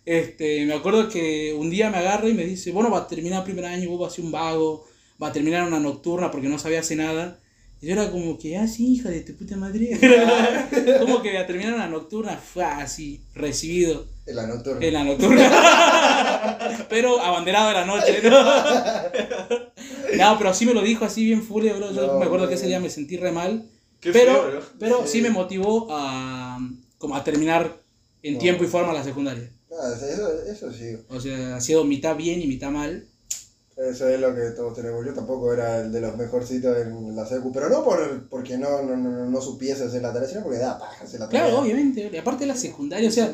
[0.05, 3.43] Este, me acuerdo que un día me agarra y me dice, bueno, va a terminar
[3.43, 4.85] primer año, vos vas a ser un vago,
[5.21, 7.39] va a terminar una nocturna porque no sabía hacer nada.
[7.81, 9.97] Y yo era como que, ah, sí, hija de tu puta madre.
[10.99, 14.85] como que a terminar una nocturna fue así, recibido En la nocturna.
[14.85, 16.85] en la nocturna.
[16.89, 18.43] pero abanderado de la noche, ¿no?
[20.17, 21.91] no, pero sí me lo dijo así bien furia, bro.
[21.91, 23.65] Yo No, me acuerdo que ese día me sentí re mal.
[23.99, 24.61] Qué pero, feo, bro.
[24.79, 25.13] pero sí.
[25.17, 25.21] Sí.
[25.21, 26.59] me motivó a,
[26.97, 27.77] como a terminar
[28.23, 28.39] en No.
[28.39, 29.49] tiempo y forma la secundaria.
[29.71, 30.97] Ah, eso, eso sí.
[31.09, 33.07] O sea, ha sido mitad bien y mitad mal.
[33.89, 35.05] Eso es lo que todos tenemos.
[35.05, 38.81] Yo tampoco era el de los mejorcitos en la secu, pero no por, porque no,
[38.83, 41.45] no, no, no supiese hacer la tarea, sino porque da paja hacer la tarea.
[41.47, 42.09] Claro, obviamente.
[42.13, 43.33] Y aparte de la secundaria, o sea,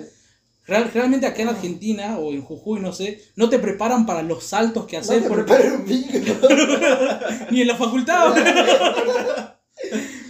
[0.66, 4.44] real- realmente acá en Argentina o en Jujuy, no sé, no te preparan para los
[4.46, 5.54] saltos que No hacer te porque-
[7.52, 8.34] ni en la facultad.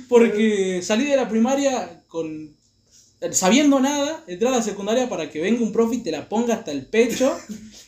[0.10, 2.57] porque salí de la primaria con
[3.32, 6.56] sabiendo nada, entré a la secundaria para que venga un profe y te la ponga
[6.56, 7.36] hasta el pecho.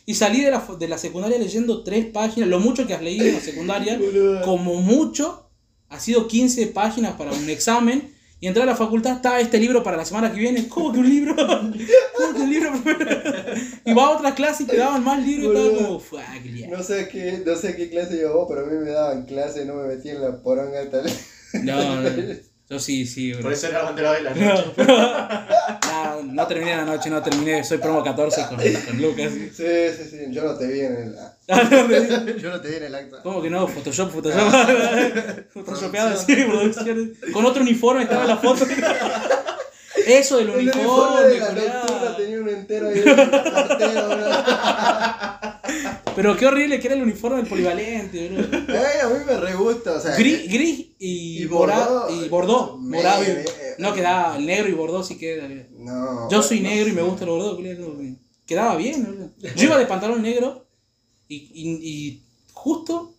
[0.05, 3.25] Y salí de la, de la secundaria leyendo tres páginas, lo mucho que has leído
[3.25, 3.99] en la secundaria,
[4.43, 5.49] como mucho,
[5.89, 8.15] ha sido 15 páginas para un examen.
[8.41, 10.69] Y entré a la facultad, está este libro para la semana que viene.
[10.69, 11.35] ¿Cómo que un libro?
[12.15, 12.71] ¿Cómo que un libro?
[13.85, 16.69] y va a otra clase y te daban más libros y estaba como, fuck, yeah.
[16.69, 19.75] No sé qué, no sé qué clase llevó, pero a mí me daban clase, no
[19.75, 21.11] me metí en la poronga tal.
[21.63, 22.09] No, no,
[22.69, 23.41] yo sí, sí, bro.
[23.43, 24.73] Por eso era bandera de la No, noche.
[25.88, 27.63] no, no terminé la noche, no terminé.
[27.63, 29.32] Soy promo 14 con, con Lucas.
[29.55, 29.65] Sí,
[29.97, 31.15] sí, sí, yo no te vi en el.
[32.39, 33.19] Yo no te vi en el acto.
[33.23, 33.67] ¿Cómo que no?
[33.67, 34.53] Photoshop, Photoshop.
[35.51, 37.15] Photoshopeado, sí, producción.
[37.34, 38.67] Con otro uniforme estaba la foto.
[40.05, 41.47] Eso del El uniforme uniforme, de la
[42.69, 42.89] cartero.
[46.15, 48.43] Pero qué horrible que era el uniforme del polivalente, bro.
[48.67, 50.15] Ay, a mí me re gusta, o sea.
[50.17, 52.08] Gris, gris y, Y morado.
[52.13, 52.77] Y bordó.
[52.77, 53.23] Morado.
[53.23, 53.45] y- me-
[53.77, 55.47] No quedaba negro y bordó sí queda.
[55.77, 56.29] No.
[56.29, 57.58] Yo soy negro y me gusta el bordó,
[58.45, 59.29] Quedaba bien, bro.
[59.55, 60.67] Yo iba de pantalón negro
[61.27, 63.15] y, y, y justo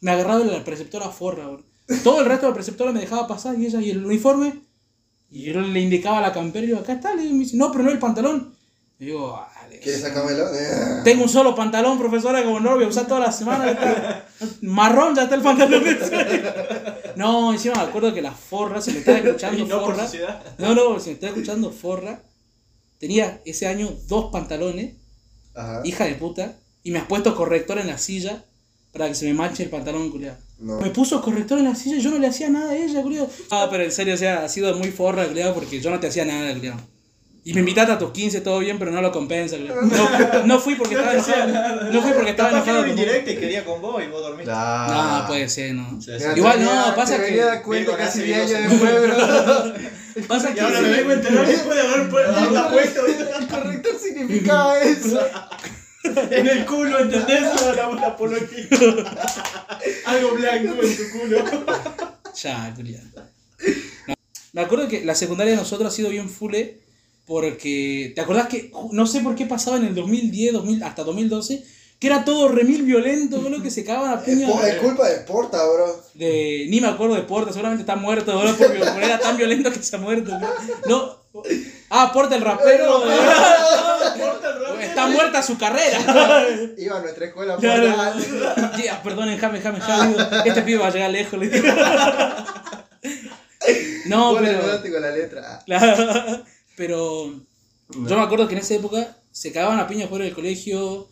[0.00, 1.64] me agarraba la preceptora forra, bro.
[2.02, 4.62] Todo el resto de la preceptora me dejaba pasar y ella y el uniforme.
[5.30, 7.56] Y yo le indicaba la campera y yo, acá está, le digo, y me dice,
[7.56, 8.54] no, pero no el pantalón.
[8.98, 9.80] Y digo, vale.
[9.80, 10.54] ¿Quieres sacármelo?
[10.54, 11.00] Eh.
[11.02, 13.70] Tengo un solo pantalón, profesora, como no lo voy a usar toda la semana.
[13.70, 14.26] está.
[14.62, 15.84] Marrón ya está el pantalón.
[17.16, 20.42] No, encima me acuerdo que la forra, se me estaba escuchando no por forra.
[20.58, 22.22] No, no, se me estaba escuchando forra.
[22.98, 24.94] Tenía ese año dos pantalones,
[25.54, 25.80] Ajá.
[25.84, 28.44] hija de puta, y me has puesto corrector en la silla
[28.92, 30.38] para que se me manche el pantalón, culiado.
[30.58, 30.80] No.
[30.80, 33.28] Me puso corrector en la silla y yo no le hacía nada a ella, culiado.
[33.50, 36.08] Ah, pero en serio, o sea, ha sido muy forra, culiado, porque yo no te
[36.08, 36.80] hacía nada, culiado.
[37.46, 39.56] Y me invitaste a tus 15, todo bien, pero no lo compensa.
[39.58, 41.92] No, no fui porque estaba enojado.
[41.92, 42.80] No fui porque estaba enojado.
[42.80, 42.88] vos.
[42.88, 44.44] indirecta y quería con vos y vos dormiste.
[44.44, 45.18] Claro.
[45.22, 46.00] No, puede ser, no.
[46.00, 46.24] Sí, sí.
[46.36, 49.02] Igual, te no, pasa te que- dar cuenta casi nace 10 Virgo años después,
[50.14, 50.26] bro.
[50.26, 52.00] Pasa Y que ahora me vengo a enterar después de haber
[52.34, 55.20] haberla puesto El corrector significaba eso.
[56.30, 57.42] en el culo, ¿entendés?
[57.76, 58.68] La, apología.
[60.06, 61.44] Algo blanco en tu culo.
[62.42, 63.02] Ya, culiao.
[64.06, 64.14] No.
[64.52, 66.83] Me acuerdo que la secundaria de nosotros ha sido bien fule
[67.26, 68.12] porque.
[68.14, 71.64] ¿Te acordás que no sé por qué pasaba en el 2010, 2000, hasta 2012?
[72.00, 75.58] Que era todo remil violento, boludo, que se cagaban a po- es culpa de Porta,
[75.64, 76.02] bro.
[76.14, 79.82] De, ni me acuerdo de Porta, seguramente está muerto, boludo, porque, era tan violento que
[79.82, 80.32] se ha muerto.
[80.32, 80.52] boludo.
[80.86, 81.24] No.
[81.90, 83.04] Ah, Porta el rapero.
[83.10, 85.98] eh, está muerta su carrera.
[86.76, 87.94] Iba a nuestra escuela Claro.
[88.76, 90.08] Yeah, perdonen, Jame, Jame, Jame.
[90.08, 91.38] digo, Este pibe va a llegar lejos.
[91.38, 91.66] le digo.
[94.06, 95.00] No, Pon el pero.
[95.00, 95.62] la letra.
[95.64, 96.44] Claro,
[96.76, 97.32] pero
[97.88, 101.08] yo me acuerdo que en esa época se cagaban a piña fuera del colegio.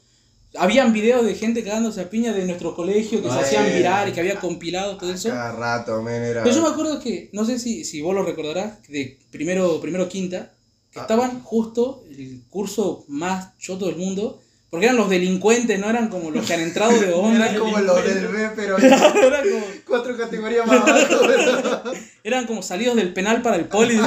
[0.54, 4.12] Habían videos de gente cagándose a piña de nuestro colegio que se hacían virar y
[4.12, 5.30] que había compilado todo eso.
[5.30, 6.42] Cada rato, men, era.
[6.42, 10.08] Pero yo me acuerdo que, no sé si, si vos lo recordarás, de primero, primero
[10.08, 10.52] quinta,
[10.90, 11.02] que Ah.
[11.02, 14.42] estaban justo el curso más choto del mundo,
[14.72, 17.50] porque eran los delincuentes, no eran como los que han entrado de onda.
[17.50, 21.92] Era como los del B, pero Eran como- cuatro categorías más abajo.
[22.24, 24.00] Eran como salidos del penal para el poli.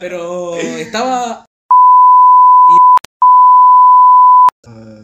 [0.00, 1.44] Pero estaba.
[4.66, 5.02] Ah,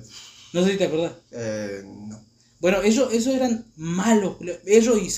[0.55, 1.13] No sé si te acordás.
[1.33, 2.19] eh, no.
[2.61, 4.37] Bueno, ellos, ellos eran malos.
[4.67, 5.11] Ellos y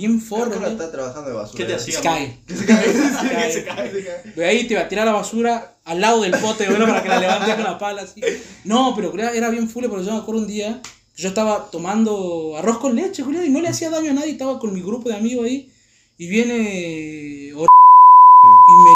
[0.00, 0.54] Bien Creo forros.
[0.54, 0.72] que no ¿no?
[0.72, 1.56] está trabajando de basura.
[1.58, 1.94] ¿Qué te hacía?
[1.96, 2.38] Se cae.
[2.48, 2.92] Se cae.
[2.92, 3.52] Se cae.
[3.52, 3.64] Se
[4.04, 4.32] cae.
[4.34, 7.08] De ahí te va a tirar la basura al lado del pote, bueno, para que
[7.08, 8.20] la levantes con la pala así.
[8.64, 10.80] No, pero era, era bien full porque yo me acuerdo un día
[11.14, 14.30] que yo estaba tomando arroz con leche, Julián, y no le hacía daño a nadie,
[14.32, 15.68] estaba con mi grupo de amigos ahí,
[16.16, 17.68] y viene Or-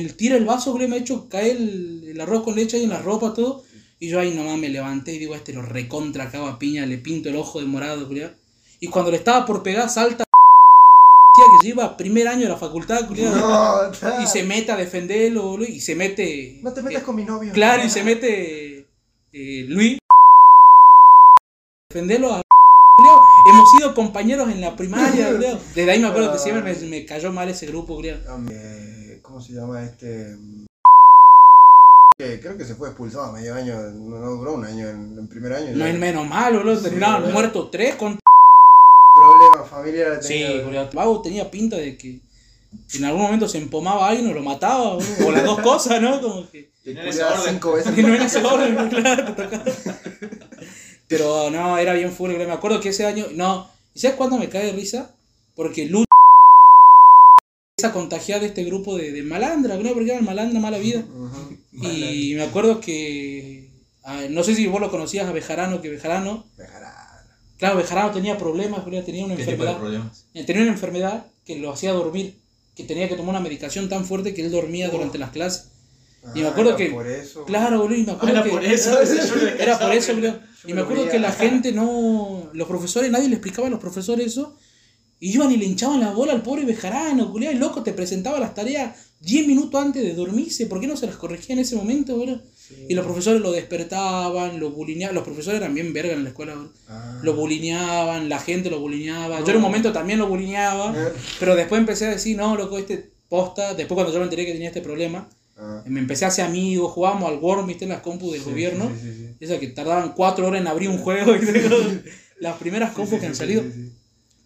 [0.00, 2.76] y me tira el vaso, Julián, me ha hecho caer el, el arroz con leche
[2.78, 3.62] ahí en la ropa, todo,
[4.00, 6.98] y yo ahí nomás me levanté y digo, este lo recontra cago a piña, le
[6.98, 8.34] pinto el ojo de morado, Julián.
[8.80, 10.23] Y cuando le estaba por pegar, salta
[11.60, 13.08] que lleva primer año de la facultad.
[13.08, 14.22] No.
[14.22, 16.58] Y se mete a defenderlo, boludo, y se mete.
[16.62, 17.52] No te metas eh, con mi novio.
[17.52, 18.86] Claro, y se mete
[19.32, 19.98] eh, Luis.
[21.90, 22.42] Defenderlo a.
[22.96, 25.58] Creo, Hemos sido compañeros en la primaria, creo.
[25.74, 28.16] Desde ahí me acuerdo que siempre me, me cayó mal ese grupo, creo.
[28.50, 30.36] Eh, ¿Cómo se llama este?
[32.16, 35.52] Creo que se fue expulsado a medio año, no, duró un año en, en primer
[35.52, 35.72] año.
[35.74, 36.80] No es menos mal, boludo.
[36.80, 37.32] Terminaron boludo.
[37.32, 38.18] muertos tres con.
[39.68, 40.26] Familiares.
[40.26, 40.64] Sí, tenía.
[40.64, 40.90] boludo.
[40.92, 42.18] Vago tenía pinta de que
[42.94, 46.20] en algún momento se empomaba a alguien o lo mataba, O las dos cosas, ¿no?
[46.20, 46.68] Como que.
[46.86, 47.54] Orden.
[47.54, 47.96] cinco veces.
[47.96, 49.34] No era ese orden, claro.
[51.08, 54.48] Pero no, era bien full, me acuerdo que ese año, no, ¿y sabes cuándo me
[54.48, 55.14] cae de risa?
[55.54, 56.04] Porque Lu
[57.76, 59.92] esa contagiada de este grupo de, de malandra, ¿no?
[59.92, 61.04] Porque eran malandra, mala vida.
[61.72, 63.68] Y me acuerdo que,
[64.04, 66.93] ah, no sé si vos lo conocías a Bejarano, que Bejarano, Bejarano.
[67.64, 70.26] Claro, Bejarano tenía problemas, boludo, tenía una ¿Qué tipo de enfermedad, problemas?
[70.46, 72.36] tenía una enfermedad que lo hacía dormir,
[72.74, 74.92] que tenía que tomar una medicación tan fuerte que él dormía Oh.
[74.92, 75.68] durante las clases.
[76.34, 77.44] Y Ah, me acuerdo era que- Por eso.
[77.44, 78.50] Claro, boludo, y me Ah, acuerdo era que...
[78.50, 78.98] por eso.
[79.58, 80.40] Era por eso, boludo.
[80.66, 82.50] Y me acuerdo que la gente no.
[82.54, 84.56] Los profesores, nadie le explicaba a los profesores eso.
[85.20, 87.52] Y iban y le hinchaban la bola al pobre Bejarano, culiao.
[87.52, 90.66] El loco te presentaba las tareas 10 minutos antes de dormirse.
[90.66, 92.40] ¿Por qué no se las corregía en ese momento, boludo?
[92.66, 92.86] Sí.
[92.88, 95.14] Y los profesores lo despertaban, lo bulineaban.
[95.14, 96.56] Los profesores eran bien verga en la escuela.
[96.88, 97.20] Ah.
[97.22, 99.40] Lo bulineaban, la gente lo bulineaba.
[99.40, 100.94] Yo en un momento también lo bulineaba.
[100.96, 101.12] Eh.
[101.38, 103.74] Pero después empecé a decir, no, loco, este posta.
[103.74, 105.82] Después cuando yo me enteré que tenía este problema, Ah.
[105.86, 108.90] me empecé a hacer amigos, jugábamos al Worm, viste, en las compus del Sí, gobierno.
[109.00, 109.28] sí.
[109.38, 111.32] Esa que tardaban cuatro horas en abrir un juego.
[112.40, 113.62] Las primeras compus que han salido.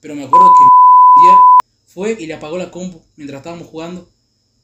[0.00, 4.08] Pero me acuerdo que fue y le apagó la compu mientras estábamos jugando.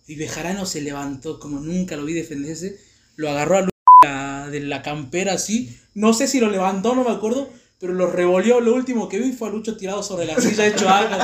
[0.07, 2.77] Y Bejarano se levantó como nunca lo vi defenderse.
[3.17, 3.69] Lo agarró a Lu
[4.05, 5.77] la- de la campera así.
[5.95, 7.49] No sé si lo levantó, no me acuerdo.
[7.81, 8.61] Pero lo revolvió.
[8.61, 11.17] Lo último que vi fue a Lucho tirado sobre la silla hecho algo.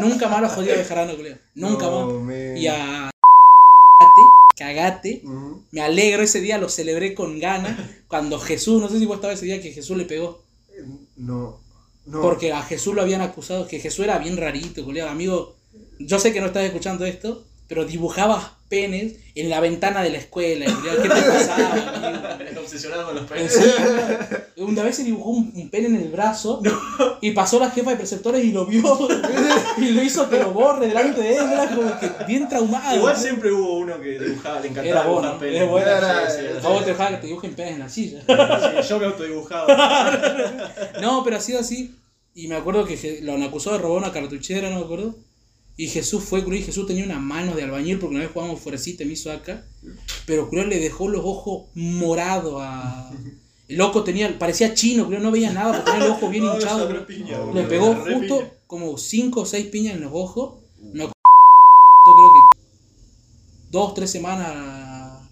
[0.00, 1.12] Nunca más lo jodía a Bejarano.
[1.54, 2.22] Nunca No, más.
[2.24, 2.56] man.
[2.56, 3.10] Y a
[4.56, 5.22] cagate.
[5.24, 5.62] Ujú.
[5.72, 7.76] Me alegro ese día, lo celebré con ganas.
[8.08, 10.42] Cuando Jesús, no sé si vos estabas ese día que Jesús le pegó.
[11.16, 11.58] No.
[12.04, 12.20] No.
[12.20, 15.10] Porque a Jesús lo habían acusado, que Jesús era bien rarito, colega.
[15.10, 15.54] Amigo,
[15.98, 20.16] yo sé que no estás escuchando esto, pero dibujabas penes en la ventana de la
[20.18, 20.64] escuela.
[20.64, 23.60] ¿Qué te pasaba, obsesionado con los En penes.
[24.56, 26.62] una vez se dibujó un, un pene en el brazo
[27.20, 28.82] y pasó la jefa de preceptores y lo vio
[29.78, 31.52] y lo hizo que lo borre delante de él.
[31.52, 32.96] Era como que bien traumado.
[32.96, 35.56] Igual siempre hubo uno que dibujaba, le encantaba Era penes.
[35.56, 35.86] Era bueno.
[35.90, 38.20] Era- Sí, sí, vos te dejaba que te dibujen penes en la silla.
[38.26, 40.72] Sí, yo me autodibujaba.
[41.02, 41.94] No, pero ha sido así.
[42.34, 45.14] Y me acuerdo que lo acusó de robar una cartuchera, no me acuerdo.
[45.76, 49.04] Y Jesús fue, y Jesús tenía una mano de albañil porque una vez jugamos fuercita
[49.04, 49.64] hizo acá.
[50.26, 53.10] Pero culo le dejó los ojos morados a.
[53.68, 56.54] El loco tenía, parecía chino, creo, no veía nada porque tenía los ojos bien No,
[56.56, 57.54] hinchados.
[57.54, 60.56] Le pegó justo como 5 o 6 piñas en los ojos.
[60.92, 61.12] Me acuerdo,
[62.02, 62.62] creo que
[63.70, 65.22] dos, tres semanas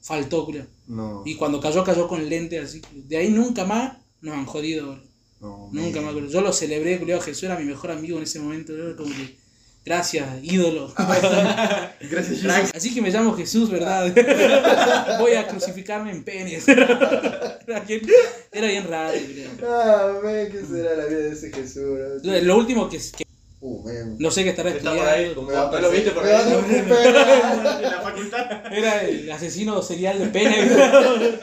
[0.00, 0.66] faltó, creo.
[0.86, 1.22] No.
[1.24, 2.80] Y cuando cayó, cayó con lente así.
[2.92, 4.98] De ahí nunca más nos han jodido.
[5.40, 6.04] No, Nunca man.
[6.04, 6.28] me acuerdo.
[6.30, 7.20] Yo lo celebré, culiao.
[7.20, 8.72] Jesús era mi mejor amigo en ese momento.
[8.74, 9.36] Era como que,
[9.84, 10.92] gracias, ídolo.
[10.96, 12.70] Gracias, Jesús.
[12.74, 14.12] Así que me llamo Jesús, ¿verdad?
[15.20, 16.66] Voy a crucificarme en penes.
[16.68, 18.00] Era bien,
[18.52, 19.50] era bien raro, culiao.
[19.62, 22.22] Ah, man, ¿qué será la vida de ese Jesús?
[22.22, 23.24] Lo último que, que
[23.62, 26.12] Uh, no sé qué estará Está por ahí, como Me va a ¿no lo viste
[26.12, 26.50] por ahí?
[26.50, 28.72] En la facultad.
[28.72, 30.70] Era el asesino serial de pene.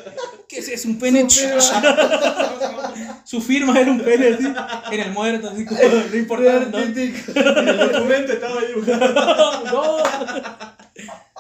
[0.48, 0.68] ¿Qué es?
[0.70, 1.28] Es un pene.
[3.24, 4.52] Su firma era un pene así,
[4.92, 6.60] en el muerto, así como no importa.
[6.72, 6.78] ¿no?
[6.80, 9.64] El documento estaba dibujado.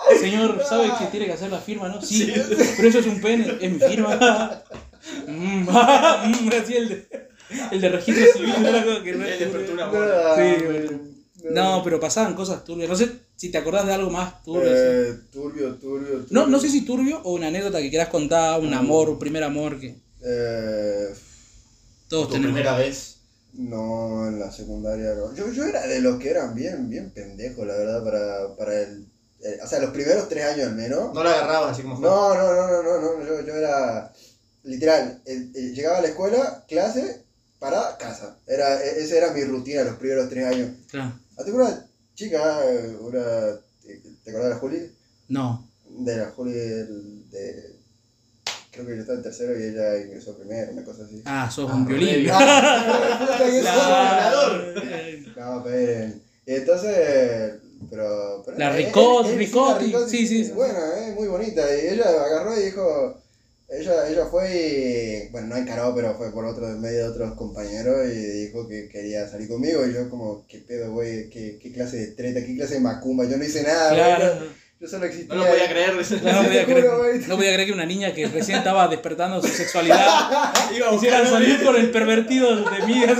[0.09, 0.19] No.
[0.19, 1.99] Señor, ¿sabe que tiene que hacer la firma, no?
[2.01, 2.31] Sí,
[2.75, 4.61] pero eso es un pene, es mi firma.
[5.25, 6.75] Mm, mm, así
[7.71, 10.35] el de, el registro civil, no era como que no El es de Amor.
[10.37, 11.01] Sí.
[11.51, 12.89] No, pero pasaban cosas turbias.
[12.89, 14.69] No sé si te acordás de algo más turbio.
[14.69, 16.25] Eh, turbio, turbio, turbio.
[16.31, 19.43] No, no sé si turbio o una anécdota que quieras contar, un amor, un primer
[19.43, 21.07] amor que Eh,
[22.09, 22.53] todos Tu tenemos.
[22.53, 23.17] primera vez.
[23.53, 25.33] no, en la secundaria no.
[25.35, 29.05] Yo, yo era de los que eran bien, bien pendejos, la verdad, para, para el,
[29.43, 31.13] eh, O sea, los primeros tres años al menos.
[31.13, 32.09] No la agarrabas así como fue.
[32.09, 34.11] No, no, no, no, no, no, yo, yo era
[34.63, 37.23] literal, eh, eh, llegaba a la escuela, clase,
[37.59, 38.37] para casa.
[38.45, 40.69] Era, e- esa era mi rutina los primeros tres años.
[40.89, 41.13] Claro.
[41.37, 44.91] ¿Ah, tengo una chica, eh, una, ¿te, te acordás de la Juli?
[45.29, 45.67] No.
[45.89, 47.75] De la Juli del- de,
[48.71, 51.21] creo que yo estaba en tercero y ella ingresó primero, una cosa así.
[51.25, 52.27] Ah, sos Ah, un violín.
[52.31, 53.37] Ah.
[55.35, 56.23] No, esperen.
[56.45, 57.53] Y entonces,
[57.89, 58.43] pero...
[58.45, 60.51] pero La eh, Ricot, eh, eh, Ricotti, sí, sí.
[60.53, 61.61] Bueno, eh, muy bonita.
[61.75, 63.21] Y ella agarró y dijo...
[63.69, 65.31] Ella, ella fue y...
[65.31, 68.87] Bueno, no encaró, pero fue por otro, en medio de otros compañeros y dijo que
[68.87, 69.85] quería salir conmigo.
[69.85, 71.29] Y yo como, ¿qué pedo, güey?
[71.29, 72.45] ¿Qué, ¿Qué clase de treta?
[72.45, 73.25] ¿Qué clase de macumba?
[73.25, 74.15] Yo no hice nada, güey.
[74.15, 74.47] Claro.
[74.79, 75.33] Yo solo existía.
[75.33, 75.87] No lo podía creer.
[76.23, 77.19] No, no podía creer, güey.
[77.27, 79.97] no podía creer que una niña que recién estaba despertando su sexualidad
[80.75, 83.03] Iba a quisiera salir con el pervertido de mí.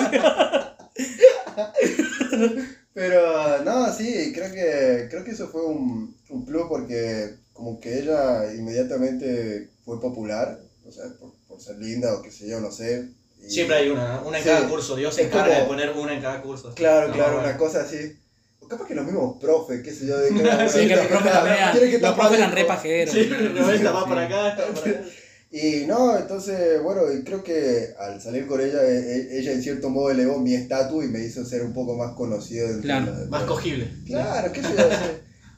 [2.93, 7.99] Pero no, sí, creo que, creo que eso fue un, un plus porque como que
[7.99, 12.71] ella inmediatamente fue popular, o sea, por, por ser linda o qué sé yo, no
[12.71, 13.09] sé.
[13.41, 14.49] y- Siempre hay una, una en Sí.
[14.49, 14.95] cada curso.
[14.95, 16.73] Dios se encarga como- de poner una en cada curso.
[16.75, 17.47] Claro, No, claro, bueno.
[17.49, 18.17] una cosa así.
[18.59, 20.17] O capaz que los mismos profes, qué sé yo.
[20.17, 20.29] De
[20.69, 21.55] Sí, que los profes también
[21.91, 22.67] que los profes eran para re adentro.
[22.67, 23.13] pajeros.
[23.13, 24.09] Sí, no, esta va Sí.
[24.09, 25.01] para acá, esta para acá.
[25.49, 29.61] Y no, entonces, bueno, y creo que al salir con ella, e- e- ella en
[29.61, 32.67] cierto modo elevó mi estatus y me hizo ser un poco más conocido.
[32.81, 33.13] Claro.
[33.29, 33.87] Más cogible.
[34.05, 34.83] Claro, qué sé yo.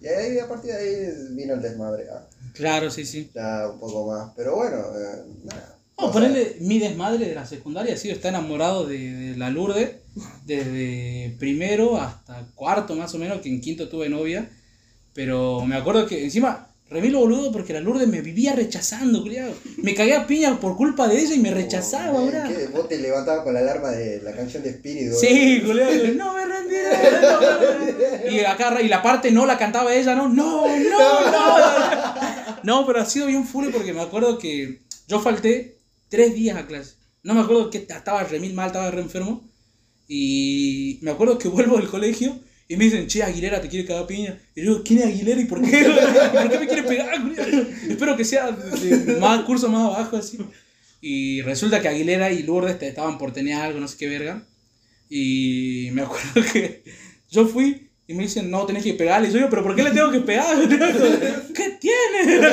[0.02, 2.06] Y ahí, a partir de ahí vino el desmadre.
[2.12, 3.30] ah, Claro, sí, sí.
[3.34, 4.32] Ya un poco más.
[4.36, 5.76] Pero bueno, eh, nada.
[5.97, 8.97] Vamos a O sea, ponerle mi desmadre de la secundaria, ha sido está enamorado de,
[9.14, 9.91] de la Lourdes
[10.45, 14.50] desde primero hasta cuarto más o menos, que en quinto tuve novia.
[15.14, 19.53] Pero me acuerdo que encima, remilo boludo porque la Lourdes me vivía rechazando, criado.
[19.77, 22.43] Me cagué a piña por culpa de ella y me rechazaba, bro.
[22.47, 22.67] ¿qué?
[22.67, 25.15] Vos te levantabas con la alarma de la canción de Espíritu.
[25.15, 26.89] Sí, culiao, no me rendiré,
[27.21, 28.31] no me rendiré.
[28.31, 30.29] Y acá, y la parte no la cantaba ella, ¿no?
[30.29, 32.59] No, no, no.
[32.63, 35.77] No, pero ha sido bien full porque me acuerdo que yo falté
[36.09, 36.95] tres días a clase.
[37.23, 39.43] No me acuerdo que estaba re mal, estaba re enfermo.
[40.07, 42.39] Y me acuerdo que vuelvo del colegio
[42.72, 44.38] y me dicen, che, Aguilera, te quiere cagar piña.
[44.55, 45.86] Y yo, ¿quién es Aguilera y por qué?
[46.34, 47.15] ¿Por qué me quiere pegar?
[47.89, 50.38] Espero que sea de, más curso más abajo así.
[51.01, 54.43] Y resulta que Aguilera y Lourdes estaban por tener algo, no sé qué verga.
[55.09, 56.84] Y me acuerdo que
[57.32, 59.28] yo fui y me dicen, no, tenés que pegarle.
[59.28, 60.57] Y yo digo, ¿pero por qué le tengo que pegar?
[60.68, 62.41] ¿Qué tiene?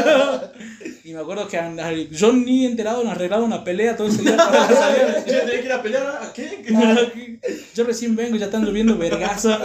[1.03, 4.69] Y me acuerdo que yo ni enterado nos arreglaron una pelea todo ese día para
[4.69, 5.25] la.
[5.27, 7.39] Yo tenía que ir a pelear, ¿a qué?
[7.77, 9.57] Yo recién vengo y ya están lloviendo vergazo.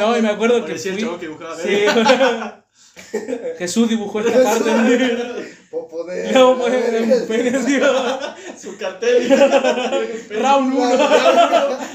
[0.00, 1.04] No, y me acuerdo que Parecía el fui...
[1.04, 1.56] chabón que dibujaba.
[1.58, 2.61] Sí.
[3.58, 4.70] Jesús dibujó esta parte.
[5.70, 6.30] Popo de.
[6.32, 7.80] No, pues, un pene, así,
[8.60, 9.28] Su cartel.
[10.30, 11.04] Round 1.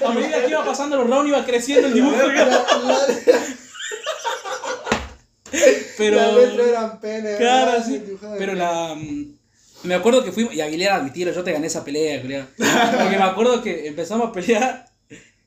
[0.06, 2.16] A medida que iba pasando los rounds iba creciendo el dibujo.
[2.16, 3.06] La, la,
[5.98, 6.18] Pero.
[6.18, 7.36] la eran pene.
[7.38, 7.86] Claro, ¿verdad?
[7.86, 8.04] sí.
[8.20, 8.56] Pero pene.
[8.56, 8.95] la.
[8.95, 9.38] mm,
[9.84, 10.54] Me acuerdo que fuimos.
[10.56, 12.48] Y Aguilera, admitirlo, yo te gané esa pelea, culiao.
[12.58, 14.86] Porque me acuerdo que empezamos a pelear.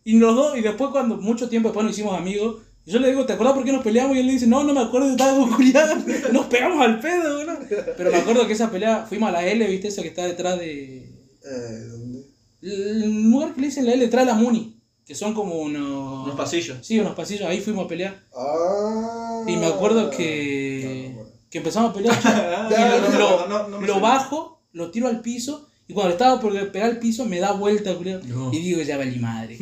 [0.04, 2.62] Y los dos, y después, cuando mucho tiempo después nos hicimos amigos.
[2.90, 4.16] Yo le digo, ¿te acuerdas por qué nos peleamos?
[4.16, 5.94] Y él le dice, no, no me acuerdo, estaba con culiado.
[6.32, 7.58] Nos pegamos al pedo, boludo.
[7.96, 9.88] Pero me acuerdo que esa pelea, fuimos a la L, ¿viste?
[9.88, 10.98] Esa que está detrás de.
[11.44, 12.24] Eh, ¿dónde?
[12.62, 14.76] El lugar que le dicen la L, detrás de la Muni.
[15.06, 16.24] Que son como unos.
[16.24, 16.78] Unos pasillos.
[16.82, 18.22] Sí, unos pasillos, ahí fuimos a pelear.
[18.36, 19.42] Ah.
[19.46, 21.10] Y me acuerdo No, que.
[21.10, 21.30] no, bueno.
[21.48, 22.16] que empezamos a pelear.
[22.70, 25.68] Y lo, no, no, no bajo, lo tiro al piso.
[25.90, 27.90] Y cuando estaba por pegar al piso, me da vuelta.
[28.26, 28.52] No.
[28.52, 29.58] Y digo, ya valí madre.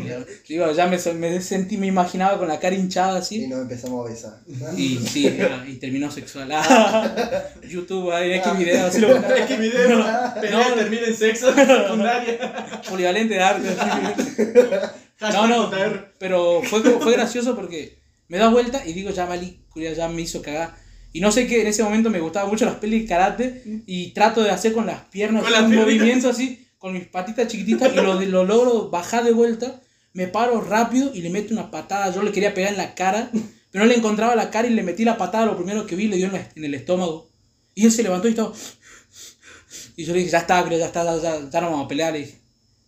[0.47, 3.47] Digo, ya me, me sentí, me imaginaba con la cara hinchada Y así.
[3.49, 4.41] nos empezamos a besar.
[4.76, 6.51] Y sí, era- y terminó sexual.
[6.53, 10.05] Ah, YouTube, hay X videos, así lo Es que mi video
[10.41, 10.74] pelea No.
[10.74, 12.81] termina en sexo secundaria.
[12.89, 13.68] polivalente de arte.
[15.20, 15.70] No, no,
[16.18, 17.99] pero fue, fue gracioso porque
[18.29, 20.74] me da vuelta y digo, ya valí, ya me hizo cagar.
[21.12, 24.11] Y no sé qué, en ese momento me gustaban mucho las pelis de karate y
[24.12, 27.92] trato de hacer con las piernas Con las un movimiento así, con mis patitas chiquititas
[27.92, 29.80] y lo, lo logro bajar de vuelta,
[30.12, 32.12] me paro rápido y le meto una patada.
[32.14, 33.30] Yo le quería pegar en la cara,
[33.70, 36.09] pero no le encontraba la cara y le metí la patada, lo primero que vi,
[36.09, 37.28] le dio en, la- en el estómago.
[37.74, 38.52] Y él se levantó y estaba...
[39.96, 41.88] Y yo le dije, ya está, creo, ya está, ya, ya, ya no vamos a
[41.88, 42.12] pelear.
[42.12, 42.38] Le dije.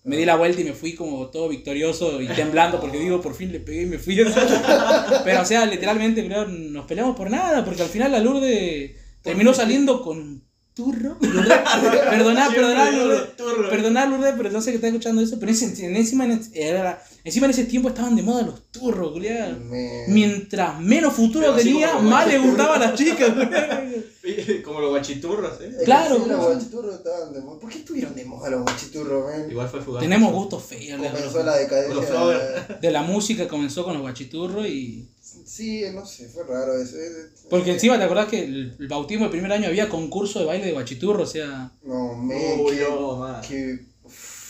[0.02, 3.34] Me di la vuelta y me fui como todo victorioso y temblando porque digo, por
[3.34, 4.16] fin le pegué y me fui.
[5.24, 8.92] Pero o sea, literalmente creo, nos peleamos por nada porque al final la Lourdes
[9.22, 10.42] terminó saliendo con
[10.74, 11.18] turro.
[11.20, 13.36] Perdoná, digo Lourdes.
[13.36, 13.68] turro.
[13.70, 15.38] Perdoná, Lourdes, pero no sé que está escuchando eso.
[15.38, 19.12] Pero ese- en- encima, en, era- encima en ese tiempo estaban de moda los turros,
[19.12, 19.58] culiao.
[19.58, 23.30] Me- Mientras menos futuro Pero tenía, más le gustaban a las chicas.
[24.64, 25.72] Como los guachiturros, ¿eh?
[25.84, 27.58] Claro, sí, los guachiturros estaban de moda.
[27.58, 29.50] ¿Por qué estuvieron de moda los guachiturros, man?
[29.50, 30.00] Igual fue fugaz.
[30.02, 31.00] Tenemos gustos feos.
[31.00, 32.76] Comenzó la decadencia.
[32.80, 35.08] De la música comenzó con los guachiturros y
[35.46, 36.96] Sí, no sé, fue raro eso.
[36.98, 40.44] es- Porque encima te acordás que el, el bautismo del primer año había concurso de
[40.46, 41.70] baile de guachiturro, o sea.
[41.82, 42.54] No, me.
[42.60, 43.40] Uy, qué- no, man.
[43.46, 43.78] qué-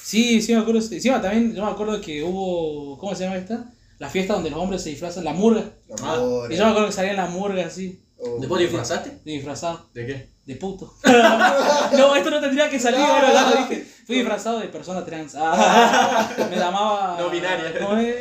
[0.04, 0.80] Sí, sí me acuerdo.
[0.80, 2.98] Encima también yo me acuerdo que hubo.
[2.98, 3.70] ¿Cómo se llama esta?
[3.98, 5.60] La fiesta donde los hombres se disfrazan, la murga.
[5.88, 6.46] la Ah.
[6.50, 9.18] Y yo me acuerdo que salían las murgas así, Oh, ¿Después te disfrazaste?
[9.24, 10.28] disfrazados, ¿De qué?
[10.44, 10.92] de puto.
[11.04, 13.86] no, esto no tendría que salir, ahora dije.
[14.06, 15.34] Fui disfrazado de persona trans.
[15.36, 17.16] Ah, me llamaba.
[17.18, 17.72] No binaria.
[17.78, 18.16] ¿Cómo es?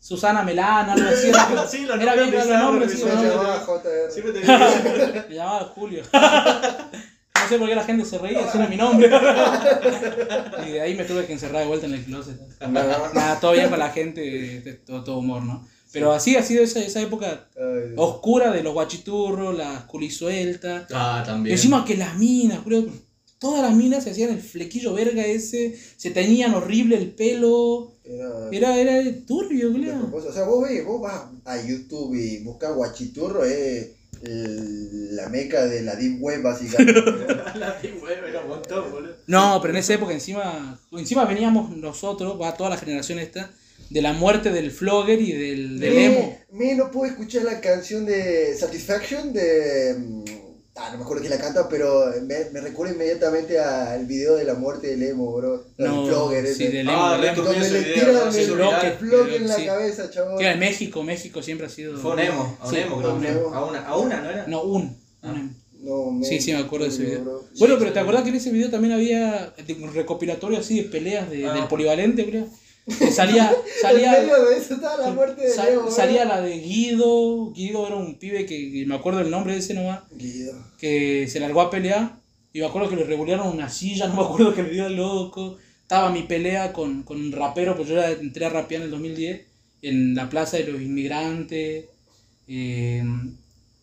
[0.00, 1.28] Susana Melano, algo así.
[1.28, 3.34] Era, Sí, los era bien claro los nombres, bizarros, sí, Se los nombres.
[3.34, 4.10] llamaba JR.
[4.10, 5.24] Siempre te digo.
[5.28, 6.02] Me llamaba Julio.
[7.42, 9.10] No sé por qué la gente se reía, ese era mi nombre.
[10.68, 12.38] Y de ahí me tuve que encerrar de vuelta en el closet.
[12.60, 15.66] Nada, todo bien con la gente, de todo, todo humor, ¿no?
[15.92, 20.86] Pero así ha sido esa, esa época ay, oscura de los guachiturros, las culisueltas.
[20.92, 21.56] Ah, también.
[21.56, 22.86] Encima que las minas, creo,
[23.40, 27.96] todas las minas se hacían el flequillo verga ese, se teñían horrible el pelo.
[28.04, 30.10] Era, Era, era turbio, creo.
[30.12, 33.88] O sea, vos ves, vos vas a YouTube y buscas guachiturro, es
[34.22, 37.00] la meca de la deep web, básicamente.
[37.54, 39.14] La Deep Web era un montón, boludo.
[39.26, 43.50] No, pero en esa época encima, encima veníamos nosotros, va toda la generación esta,
[43.88, 46.38] de la muerte del flogger y del, del Me- emo.
[46.52, 49.96] Me no pude escuchar la canción de Satisfaction de.
[50.82, 54.44] Ah, no me acuerdo quién la canta, pero me, me recuerda inmediatamente al video de
[54.44, 55.66] la muerte del emo, bro.
[55.76, 56.76] No, el flogger sí, ese.
[56.78, 57.42] del Ah, emo, del emo.
[57.42, 58.22] re Donde le tiran ¿no?
[59.26, 59.66] el, en la sí.
[59.66, 60.10] cabeza,
[60.40, 61.98] era en México, México siempre ha sido.
[61.98, 63.54] Fue un emo, a un Sí, emo a creo.
[63.54, 64.46] A una, a una, ¿no era?
[64.46, 64.96] No, un.
[65.22, 65.30] Ah.
[65.32, 65.50] un emo.
[65.82, 67.20] No, me- Sí, sí, me acuerdo de ese video.
[67.24, 67.32] bro.
[67.58, 67.92] Bueno, Sí, pero sí.
[67.94, 71.52] ¿te acordás que en ese video también había un recopilatorio así de peleas de- Ah.
[71.54, 72.46] del polivalente, creo?
[72.98, 75.90] Que salía, En salía, medio de eso estaba la muerte de sal- Leo, bro.
[75.90, 77.52] salía la de Guido.
[77.52, 80.52] Guido era un pibe que, que me acuerdo el nombre de ese nomás, Guido.
[80.78, 82.18] que se largó a pelear.
[82.52, 84.96] Y me acuerdo que le regulearon una silla, no me acuerdo que le dio al
[84.96, 85.56] loco.
[85.82, 89.40] Estaba mi pelea con, con un rapero, pues yo entré a rapear en el 2010,
[89.82, 91.86] en la Plaza de los Inmigrantes.
[92.46, 93.02] Eh,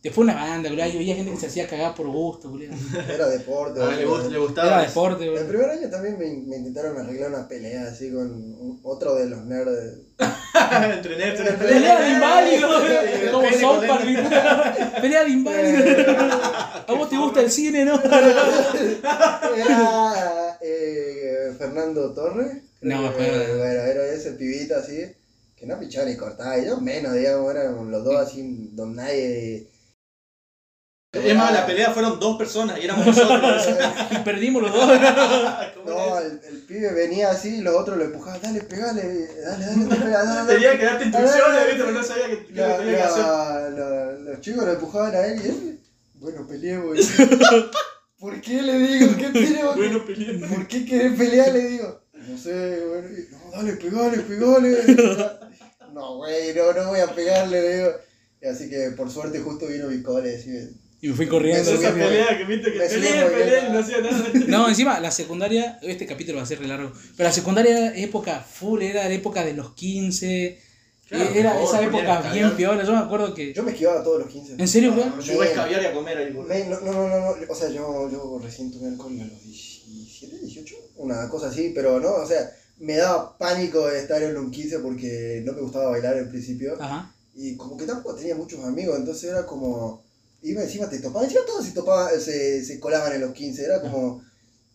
[0.03, 2.71] después una banda, boludo, y veía gente que se hacía cagar por gusto, boludo.
[3.13, 3.79] Era deporte.
[3.81, 4.05] Ah, le,
[4.37, 4.67] gustaba.
[4.67, 5.47] Era deporte, El boludo.
[5.47, 9.99] primer año también me, me intentaron arreglar una pelea así con otro de los nerds.
[10.93, 13.81] Entre nerds, entre Pelea de inválido, Sí, como son.
[15.01, 15.83] Pelea de inválido.
[16.87, 18.01] A vos te gusta el cine, ¿no?
[19.55, 22.57] Era eh, Fernando Torres.
[22.81, 25.01] No, pero- Bueno, era ese pibito así,
[25.55, 29.67] que no pichaba ni cortaba, y yo menos, digamos, eran los dos así, don nadie.
[31.13, 33.67] Es más, la pelea fueron dos personas y éramos nosotros.
[34.11, 34.91] Y perdimos los dos.
[35.75, 39.01] ¿Cómo No, el, el pibe venía así y los otros lo empujaban, dale, pegale,
[39.41, 40.53] dale, dale, dale, dale.
[40.53, 41.77] Tenía que darte instrucciones, ¿viste?
[41.83, 43.23] Pero no sabía que, que La- tenía que hacer.
[43.23, 45.79] la- la- los chicos lo empujaban a él y él,
[46.15, 46.97] bueno, peleemos.
[48.19, 49.15] ¿Por qué le digo?
[49.17, 49.75] ¿Qué peleemos?
[49.77, 50.39] Bueno, peleé.
[50.47, 51.53] ¿Por qué querés pelear?
[51.53, 52.01] Le digo.
[52.13, 53.07] No sé, bueno.
[53.09, 55.33] y, No, dale, pegale, pegale.
[55.93, 57.91] No, güey, no, no voy a pegarle, le digo.
[58.41, 60.86] Y así que por suerte justo vino mi cole y.
[61.01, 61.71] Y me fui corriendo.
[61.71, 64.31] Esa pelea que viste que peleé, peleé y no hacía nada.
[64.47, 67.97] No, encima la secundaria, este capítulo va a ser re largo, pero la secundaria era
[67.97, 70.59] época full, era la época de los 15,
[71.07, 73.53] Claro, era favor, esa época bien piola, yo me acuerdo que...
[73.53, 74.55] Yo me esquivaba todos los 15.
[74.57, 75.19] ¿En serio, bro?
[75.21, 76.53] Yo iba a escabiar y a comer ahí, boludo.
[76.53, 80.37] No, no, no, no, no, o sea, yo, yo recién tomé alcohol a los 17,
[80.39, 84.51] 18, una cosa así, pero no, o sea, me daba pánico de estar en un
[84.51, 86.75] 15 porque no me gustaba bailar en principio.
[86.77, 87.13] Ajá.
[87.35, 90.03] Y como que tampoco tenía muchos amigos, entonces era como.
[90.43, 93.81] Iba encima, te topaban, encima todos se, topaban, se, se colaban en los 15, era
[93.81, 94.21] como.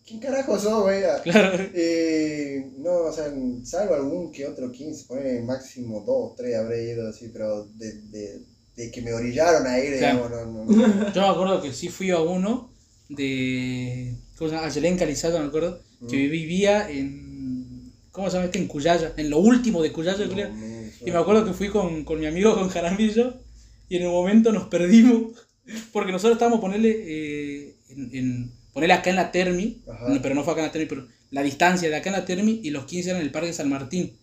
[0.05, 1.01] ¿Quién carajo sos, güey?
[1.23, 1.63] Claro.
[1.73, 3.33] Eh, no, o sea,
[3.63, 8.41] salvo algún que otro 15, poner máximo 2, 3 habré ido así, pero de, de,
[8.75, 10.27] de que me orillaron a ir, Claro.
[10.29, 11.13] digamos, no, no.
[11.13, 12.69] Yo me acuerdo que sí fui a uno
[13.09, 14.15] de...
[14.37, 14.67] ¿Cómo se llama?
[14.67, 16.31] Ayelén Calizato, me acuerdo, que Mm.
[16.31, 17.93] vivía en...
[18.11, 18.59] ¿Cómo se llama este?
[18.59, 20.25] En Cuyaya, en lo último de Cuyaya.
[20.27, 23.35] No, Y me acuerdo que fui con, con mi amigo, con Jaramillo,
[23.89, 25.31] y en un momento nos perdimos,
[25.91, 30.19] porque nosotros estábamos ponerle, eh, en, en- ponerle acá en la Termi, Ajá.
[30.21, 32.59] pero no fue acá en la Termi, pero la distancia de acá en la Termi
[32.63, 34.17] y los 15 eran en el Parque San Martín.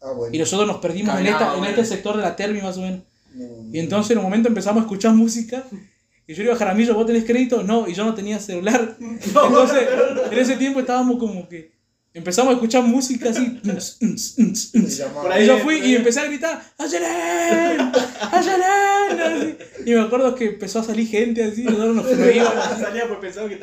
[0.00, 0.34] Ah, bueno.
[0.34, 3.00] Y nosotros nos perdimos en, esta, en este sector de la Termi más o menos.
[3.34, 3.74] No, no.
[3.74, 5.64] Y entonces en un momento empezamos a escuchar música.
[6.26, 7.62] Y yo le digo a Jaramillo, ¿vos tenés crédito?
[7.64, 8.96] No, y yo no tenía celular.
[9.00, 9.88] Entonces,
[10.30, 11.71] en ese tiempo estábamos como que.
[12.14, 13.60] Empezamos a escuchar música así.
[15.12, 17.90] Por ahí- Y yo fui y empecé a gritar, ¡Ayelen!
[18.30, 19.58] ¡Ayelen!
[19.86, 22.06] Y me acuerdo que empezó a salir gente así, nosotros nos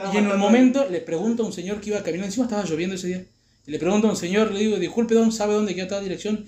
[0.14, 2.96] Y en un momento le pregunto a un señor que iba caminando, encima estaba lloviendo
[2.96, 3.26] ese día.
[3.68, 6.46] Y le pregunto a un señor, le digo, disculpe, ¿dónde sabe dónde queda tal dirección?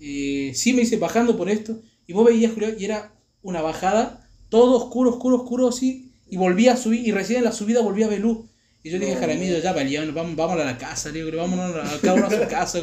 [0.00, 1.80] Eh, sí, me dice, bajando por esto.
[2.06, 3.12] Y vos veías, Julio, y era
[3.42, 6.10] una bajada, todo oscuro, oscuro, oscuro, así.
[6.28, 8.46] Y volvía a subir, y recién en la subida volvía a ver luz.
[8.82, 9.26] Y yo le dije a No.
[9.26, 12.30] Jaramillo, ya valió, vamos, vámonos a la casa, le digo, vámonos a cada uno a
[12.30, 12.80] su casa.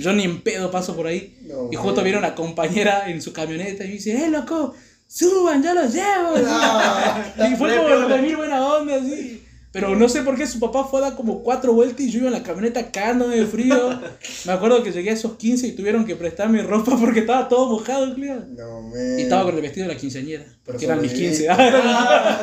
[0.00, 1.38] Yo ni en pedo paso por ahí.
[1.42, 4.74] No, Y justo viene una compañera en su camioneta y me dice, ¡eh, loco!
[5.06, 6.34] ¡Suban, yo los llevo!
[7.50, 9.42] Y fue como de mil buena onda, así.
[9.80, 12.18] Pero no sé por qué su papá fue a dar como cuatro vueltas y yo
[12.18, 14.00] iba en la camioneta cagándome de frío.
[14.44, 17.70] Me acuerdo que llegué a esos 15 y tuvieron que prestarme ropa porque estaba todo
[17.70, 18.44] mojado, claro.
[18.48, 19.20] No, me.
[19.20, 20.44] Y estaba con el vestido de la quinceañera.
[20.64, 21.36] Porque eran mis sobreviví.
[21.36, 21.48] 15.
[21.48, 22.40] Ah,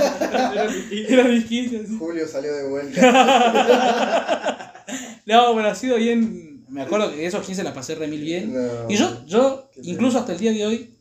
[1.09, 1.97] eran, mis 15, así.
[1.97, 4.71] Julio salió de vuelta.
[5.25, 6.63] No, pero ha sido bien.
[6.69, 8.53] Me acuerdo que esos 15 la pasé re mil bien.
[8.53, 8.88] No.
[8.88, 10.93] Y yo, yo incluso hasta el día de hoy,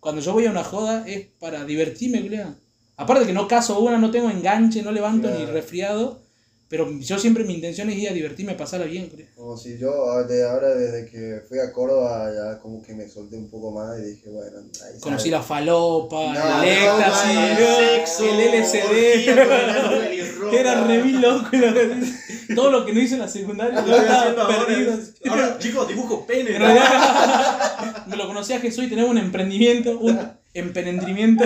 [0.00, 2.56] cuando yo voy a una joda, es para divertirme, culea.
[2.98, 5.52] Aparte que no caso una, no tengo enganche, no levanto ni Claro.
[5.52, 6.28] resfriado.
[6.70, 9.26] Pero yo siempre mi intención es ir a divertirme, pasarla bien, culea.
[9.34, 13.08] Como si yo ah, de ahora desde que fui a Córdoba ya como que me
[13.08, 17.76] solté un poco más y dije, bueno, ahí Conocí la falopa, No, el éxtasis, ¿no?
[17.78, 20.54] sexo, el con la LSD.
[20.58, 21.48] Era re loco.
[22.54, 24.66] Todo lo que no hice en la secundaria, Lo estaba ahora.
[24.66, 24.92] perdido.
[25.30, 26.50] Ahora, chicos, dibujo pene.
[26.54, 30.18] En realidad, me lo conocí a Jesús y tenemos un emprendimiento, un
[30.52, 31.44] emprendimiento.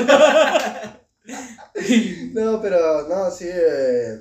[2.32, 4.20] No, pero no, sí, eh,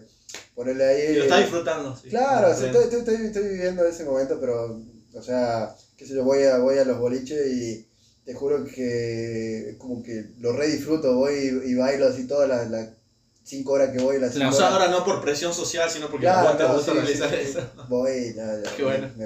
[0.55, 1.15] ponerle ahí...
[1.15, 1.95] Lo está disfrutando.
[1.95, 2.09] sí.
[2.09, 4.81] Claro, sí, estoy, estoy, estoy, viviendo ese momento, pero,
[5.13, 7.87] o sea, qué sé yo, voy a, voy a los boliches y
[8.23, 11.33] te juro que como que lo re disfruto, voy
[11.65, 12.89] y, y bailo así todas las las
[13.43, 14.51] cinco horas que voy, las Claro.
[14.51, 17.35] O sea, ahora no por presión social, sino porque Claro, no, gusta sí, realizar sí,
[17.41, 17.61] eso.
[17.89, 19.07] Voy, ya, ya, Qué bueno.
[19.07, 19.13] me,